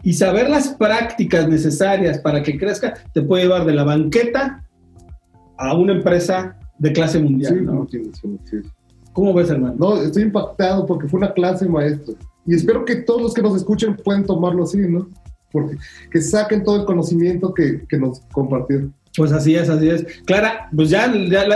y, 0.01 0.13
saber 0.13 0.49
las 0.49 0.69
prácticas 0.69 1.47
necesarias 1.47 2.17
para 2.17 2.41
que 2.41 2.57
crezca 2.57 2.95
te 3.13 3.21
puede 3.21 3.43
llevar 3.43 3.65
de 3.67 3.73
la 3.73 3.83
banqueta 3.83 4.65
a 5.59 5.75
una 5.75 5.93
empresa 5.93 6.57
de 6.79 6.91
clase 6.91 7.19
mundial. 7.19 7.65
¿no? 7.65 7.87
¿Cómo 9.13 9.33
ves, 9.33 9.49
hermano? 9.49 9.75
No, 9.77 10.01
estoy 10.01 10.23
impactado 10.23 10.85
porque 10.85 11.07
fue 11.07 11.19
una 11.19 11.33
clase 11.33 11.67
maestra. 11.67 12.15
Y 12.45 12.55
espero 12.55 12.85
que 12.85 12.97
todos 12.97 13.21
los 13.21 13.33
que 13.33 13.41
nos 13.41 13.55
escuchen 13.55 13.95
puedan 13.95 14.25
tomarlo 14.25 14.63
así, 14.63 14.77
¿no? 14.77 15.07
Porque 15.51 15.77
que 16.11 16.21
saquen 16.21 16.63
todo 16.63 16.77
el 16.77 16.85
conocimiento 16.85 17.53
que, 17.53 17.85
que 17.87 17.97
nos 17.97 18.21
compartieron. 18.31 18.93
Pues 19.15 19.31
así 19.31 19.55
es, 19.55 19.69
así 19.69 19.89
es. 19.89 20.05
Clara, 20.25 20.69
pues 20.75 20.89
ya, 20.89 21.11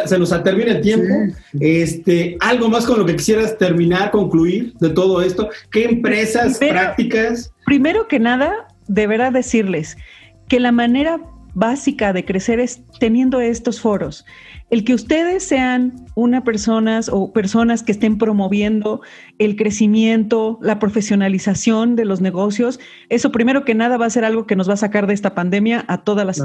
se 0.05 0.17
nos 0.17 0.43
termina 0.43 0.71
el 0.71 0.81
tiempo. 0.81 1.13
Este, 1.59 2.35
algo 2.39 2.67
más 2.67 2.85
con 2.85 2.99
lo 2.99 3.05
que 3.05 3.15
quisieras 3.15 3.57
terminar, 3.57 4.11
concluir 4.11 4.73
de 4.79 4.89
todo 4.89 5.21
esto. 5.21 5.49
¿Qué 5.71 5.85
empresas, 5.85 6.57
prácticas? 6.57 7.53
Primero 7.65 8.07
que 8.07 8.19
nada, 8.19 8.67
deberá 8.87 9.31
decirles 9.31 9.97
que 10.49 10.59
la 10.59 10.71
manera 10.71 11.21
básica 11.53 12.13
de 12.13 12.25
crecer 12.25 12.59
es 12.59 12.81
teniendo 12.99 13.39
estos 13.41 13.79
foros. 13.79 14.25
El 14.69 14.83
que 14.83 14.93
ustedes 14.93 15.43
sean 15.43 16.05
una 16.15 16.43
personas 16.43 17.09
o 17.09 17.31
personas 17.31 17.83
que 17.83 17.91
estén 17.91 18.17
promoviendo 18.17 19.01
el 19.37 19.55
crecimiento, 19.55 20.57
la 20.61 20.79
profesionalización 20.79 21.95
de 21.95 22.05
los 22.05 22.21
negocios, 22.21 22.79
eso 23.09 23.31
primero 23.31 23.65
que 23.65 23.75
nada 23.75 23.97
va 23.97 24.07
a 24.07 24.09
ser 24.09 24.25
algo 24.25 24.47
que 24.47 24.55
nos 24.55 24.69
va 24.69 24.73
a 24.73 24.77
sacar 24.77 25.07
de 25.07 25.13
esta 25.13 25.35
pandemia 25.35 25.85
a 25.87 26.03
todas 26.03 26.25
las 26.25 26.39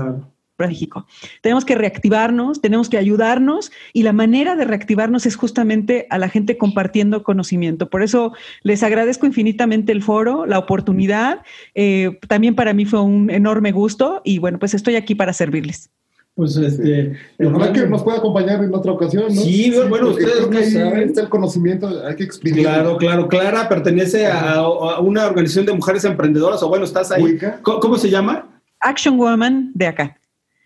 México. 0.67 1.07
Tenemos 1.41 1.65
que 1.65 1.77
reactivarnos, 1.77 2.61
tenemos 2.61 2.89
que 2.89 2.99
ayudarnos 2.99 3.71
y 3.93 4.03
la 4.03 4.13
manera 4.13 4.57
de 4.57 4.65
reactivarnos 4.65 5.27
es 5.27 5.37
justamente 5.37 6.07
a 6.11 6.19
la 6.19 6.29
gente 6.29 6.59
compartiendo 6.59 7.23
conocimiento. 7.23 7.89
Por 7.89 8.03
eso 8.03 8.33
les 8.63 8.83
agradezco 8.83 9.27
infinitamente 9.27 9.93
el 9.93 10.03
foro, 10.03 10.47
la 10.47 10.59
oportunidad. 10.59 11.43
Eh, 11.75 12.19
también 12.27 12.55
para 12.55 12.73
mí 12.73 12.85
fue 12.85 13.01
un 13.01 13.31
enorme 13.31 13.73
gusto 13.73 14.21
y 14.25 14.39
bueno, 14.39 14.59
pues 14.59 14.75
estoy 14.75 14.97
aquí 14.97 15.15
para 15.15 15.33
servirles. 15.33 15.91
Pues 16.35 16.57
este. 16.57 17.17
Ojalá 17.45 17.73
que 17.73 17.85
nos 17.87 18.05
pueda 18.05 18.19
acompañar 18.19 18.63
en 18.63 18.73
otra 18.73 18.93
ocasión, 18.93 19.25
¿no? 19.35 19.41
Sí, 19.41 19.73
bueno, 19.89 20.11
ustedes 20.11 20.49
no 20.49 20.63
saben. 20.63 21.09
Está 21.09 21.23
el 21.23 21.29
conocimiento, 21.29 21.89
hay 22.07 22.15
que 22.15 22.23
explicar. 22.23 22.63
Claro, 22.63 22.97
claro. 22.97 23.27
Clara 23.27 23.69
pertenece 23.69 24.29
a, 24.29 24.63
una 25.01 25.27
organización 25.27 25.67
de 25.67 25.73
mujeres 25.73 26.05
emprendedoras, 26.05 26.63
o 26.63 26.69
bueno, 26.69 26.85
estás 26.85 27.11
ahí. 27.11 27.39
¿Cómo, 27.63 27.81
¿Cómo, 27.81 27.99
se 27.99 28.09
llama? 28.09 28.47
Action 28.79 29.19
Woman 29.19 29.73
de 29.75 29.89
acá. 29.89 30.17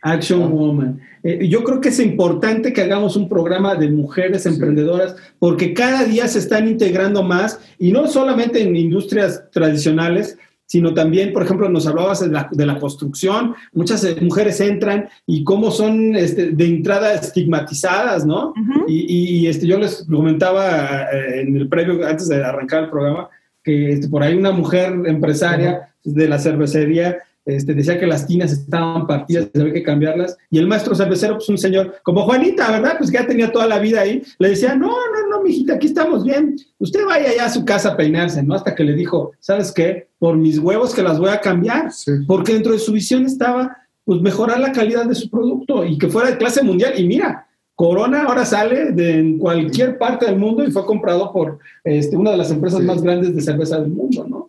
Action 0.02 0.52
Woman. 0.52 1.00
Eh, 1.22 1.48
yo 1.48 1.62
creo 1.62 1.80
que 1.80 1.90
es 1.90 2.00
importante 2.00 2.72
que 2.72 2.82
hagamos 2.82 3.16
un 3.16 3.28
programa 3.28 3.76
de 3.76 3.90
mujeres 3.90 4.44
emprendedoras 4.46 5.14
porque 5.38 5.72
cada 5.72 6.04
día 6.04 6.26
se 6.26 6.40
están 6.40 6.68
integrando 6.68 7.22
más 7.22 7.60
y 7.78 7.92
no 7.92 8.08
solamente 8.08 8.60
en 8.60 8.74
industrias 8.74 9.48
tradicionales, 9.50 10.36
sino 10.66 10.94
también, 10.94 11.32
por 11.32 11.42
ejemplo, 11.42 11.68
nos 11.68 11.86
hablabas 11.86 12.20
de 12.20 12.28
la, 12.28 12.48
de 12.50 12.64
la 12.66 12.78
construcción, 12.78 13.54
muchas 13.72 14.02
eh, 14.04 14.16
mujeres 14.22 14.58
entran 14.60 15.08
y 15.26 15.44
cómo 15.44 15.70
son 15.70 16.16
este, 16.16 16.52
de 16.52 16.64
entrada 16.64 17.12
estigmatizadas, 17.12 18.24
¿no? 18.24 18.54
y, 18.88 19.42
y, 19.42 19.46
este, 19.48 19.66
yo 19.66 19.78
les 19.78 20.06
comentaba 20.10 21.08
eh, 21.12 21.42
en 21.42 21.56
el 21.56 21.68
previo, 21.68 22.06
antes 22.06 22.26
de 22.28 22.42
arrancar 22.42 22.84
el 22.84 22.90
programa, 22.90 23.28
que 23.62 23.92
este, 23.92 24.08
por 24.08 24.22
ahí 24.22 24.34
una 24.34 24.50
mujer 24.50 24.94
empresaria 25.04 25.94
de 26.04 26.26
la 26.26 26.38
cervecería 26.38 27.18
este, 27.44 27.74
decía 27.74 27.98
que 27.98 28.06
las 28.06 28.26
tinas 28.26 28.52
estaban 28.52 29.06
partidas, 29.06 29.48
había 29.54 29.72
que 29.72 29.82
cambiarlas. 29.82 30.36
Y 30.50 30.58
el 30.58 30.66
maestro 30.66 30.94
cervecero, 30.94 31.34
pues 31.34 31.48
un 31.48 31.58
señor, 31.58 31.96
como 32.02 32.22
Juanita, 32.22 32.70
¿verdad? 32.70 32.94
Pues 32.98 33.10
que 33.10 33.18
ya 33.18 33.26
tenía 33.26 33.50
toda 33.50 33.66
la 33.66 33.78
vida 33.78 34.00
ahí, 34.00 34.22
le 34.38 34.50
decía, 34.50 34.74
no, 34.74 34.88
no, 34.88 35.28
no, 35.30 35.42
mijita, 35.42 35.74
aquí 35.74 35.88
estamos 35.88 36.24
bien. 36.24 36.56
Usted 36.78 37.04
vaya 37.04 37.30
allá 37.30 37.46
a 37.46 37.50
su 37.50 37.64
casa 37.64 37.90
a 37.90 37.96
peinarse, 37.96 38.42
¿no? 38.42 38.54
Hasta 38.54 38.74
que 38.74 38.84
le 38.84 38.94
dijo, 38.94 39.32
¿sabes 39.40 39.72
qué? 39.72 40.08
Por 40.18 40.36
mis 40.36 40.58
huevos 40.58 40.94
que 40.94 41.02
las 41.02 41.18
voy 41.18 41.30
a 41.30 41.40
cambiar. 41.40 41.90
Porque 42.26 42.54
dentro 42.54 42.72
de 42.72 42.78
su 42.78 42.92
visión 42.92 43.26
estaba, 43.26 43.76
pues, 44.04 44.20
mejorar 44.20 44.60
la 44.60 44.72
calidad 44.72 45.06
de 45.06 45.14
su 45.14 45.28
producto 45.28 45.84
y 45.84 45.98
que 45.98 46.08
fuera 46.08 46.30
de 46.30 46.36
clase 46.36 46.62
mundial. 46.62 46.94
Y 46.96 47.06
mira, 47.06 47.46
Corona 47.74 48.24
ahora 48.24 48.44
sale 48.44 48.92
de 48.92 49.36
cualquier 49.40 49.98
parte 49.98 50.26
del 50.26 50.38
mundo 50.38 50.62
y 50.62 50.70
fue 50.70 50.86
comprado 50.86 51.32
por 51.32 51.58
este, 51.82 52.16
una 52.16 52.30
de 52.30 52.36
las 52.36 52.50
empresas 52.50 52.80
más 52.80 53.02
grandes 53.02 53.34
de 53.34 53.42
cerveza 53.42 53.80
del 53.80 53.90
mundo, 53.90 54.26
¿no? 54.28 54.41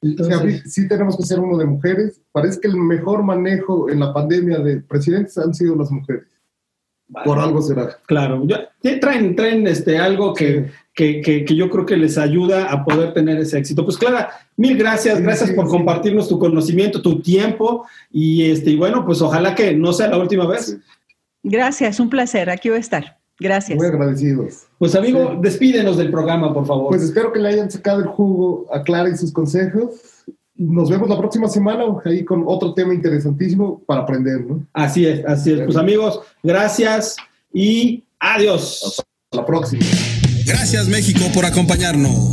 Entonces, 0.00 0.62
sí, 0.72 0.86
tenemos 0.86 1.16
que 1.16 1.24
ser 1.24 1.40
uno 1.40 1.56
de 1.56 1.66
mujeres. 1.66 2.20
Parece 2.32 2.60
que 2.60 2.68
el 2.68 2.76
mejor 2.76 3.22
manejo 3.22 3.90
en 3.90 4.00
la 4.00 4.12
pandemia 4.12 4.58
de 4.58 4.80
presidentes 4.80 5.36
han 5.38 5.54
sido 5.54 5.74
las 5.74 5.90
mujeres. 5.90 6.26
Por 7.24 7.38
algo 7.38 7.62
será. 7.62 7.98
Claro, 8.06 8.44
ya, 8.46 8.68
traen, 9.00 9.34
traen 9.34 9.66
este, 9.66 9.98
algo 9.98 10.34
que, 10.34 10.70
que, 10.94 11.22
que, 11.22 11.56
yo 11.56 11.70
creo 11.70 11.86
que 11.86 11.96
les 11.96 12.18
ayuda 12.18 12.70
a 12.70 12.84
poder 12.84 13.14
tener 13.14 13.38
ese 13.38 13.58
éxito. 13.58 13.82
Pues 13.82 13.96
Clara, 13.96 14.30
mil 14.56 14.76
gracias, 14.76 15.20
gracias 15.20 15.52
por 15.52 15.68
compartirnos 15.68 16.28
tu 16.28 16.38
conocimiento, 16.38 17.00
tu 17.00 17.22
tiempo 17.22 17.86
y, 18.10 18.50
este, 18.50 18.70
y 18.70 18.76
bueno, 18.76 19.06
pues 19.06 19.22
ojalá 19.22 19.54
que 19.54 19.74
no 19.74 19.94
sea 19.94 20.08
la 20.08 20.18
última 20.18 20.46
vez. 20.46 20.76
Gracias, 21.42 21.98
un 21.98 22.10
placer, 22.10 22.50
aquí 22.50 22.68
voy 22.68 22.76
a 22.76 22.80
estar. 22.80 23.18
Gracias. 23.40 23.78
Muy 23.78 23.86
agradecidos. 23.86 24.67
Pues 24.78 24.94
amigo, 24.94 25.36
despídenos 25.40 25.96
del 25.96 26.10
programa, 26.10 26.54
por 26.54 26.64
favor. 26.66 26.90
Pues 26.90 27.02
espero 27.02 27.32
que 27.32 27.40
le 27.40 27.48
hayan 27.48 27.70
sacado 27.70 27.98
el 27.98 28.06
jugo 28.06 28.66
a 28.72 28.82
Clara 28.82 29.08
y 29.08 29.16
sus 29.16 29.32
consejos. 29.32 29.96
Nos 30.54 30.88
vemos 30.90 31.08
la 31.08 31.18
próxima 31.18 31.48
semana 31.48 31.84
ahí 32.04 32.24
con 32.24 32.44
otro 32.46 32.74
tema 32.74 32.94
interesantísimo 32.94 33.82
para 33.86 34.02
aprender, 34.02 34.44
¿no? 34.46 34.66
Así 34.72 35.06
es, 35.06 35.24
así 35.26 35.52
es. 35.52 35.62
Pues 35.62 35.76
amigos, 35.76 36.20
gracias 36.42 37.16
y 37.52 38.04
adiós. 38.20 38.82
Hasta 38.86 39.04
la 39.32 39.46
próxima. 39.46 39.84
Gracias 40.46 40.88
México 40.88 41.24
por 41.34 41.44
acompañarnos. 41.44 42.32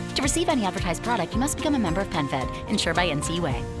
To 0.15 0.21
receive 0.21 0.49
any 0.49 0.65
advertised 0.65 1.03
product, 1.03 1.33
you 1.33 1.39
must 1.39 1.57
become 1.57 1.75
a 1.75 1.79
member 1.79 2.01
of 2.01 2.09
PenFed, 2.09 2.69
insured 2.69 2.95
by 2.95 3.09
NCUA. 3.09 3.80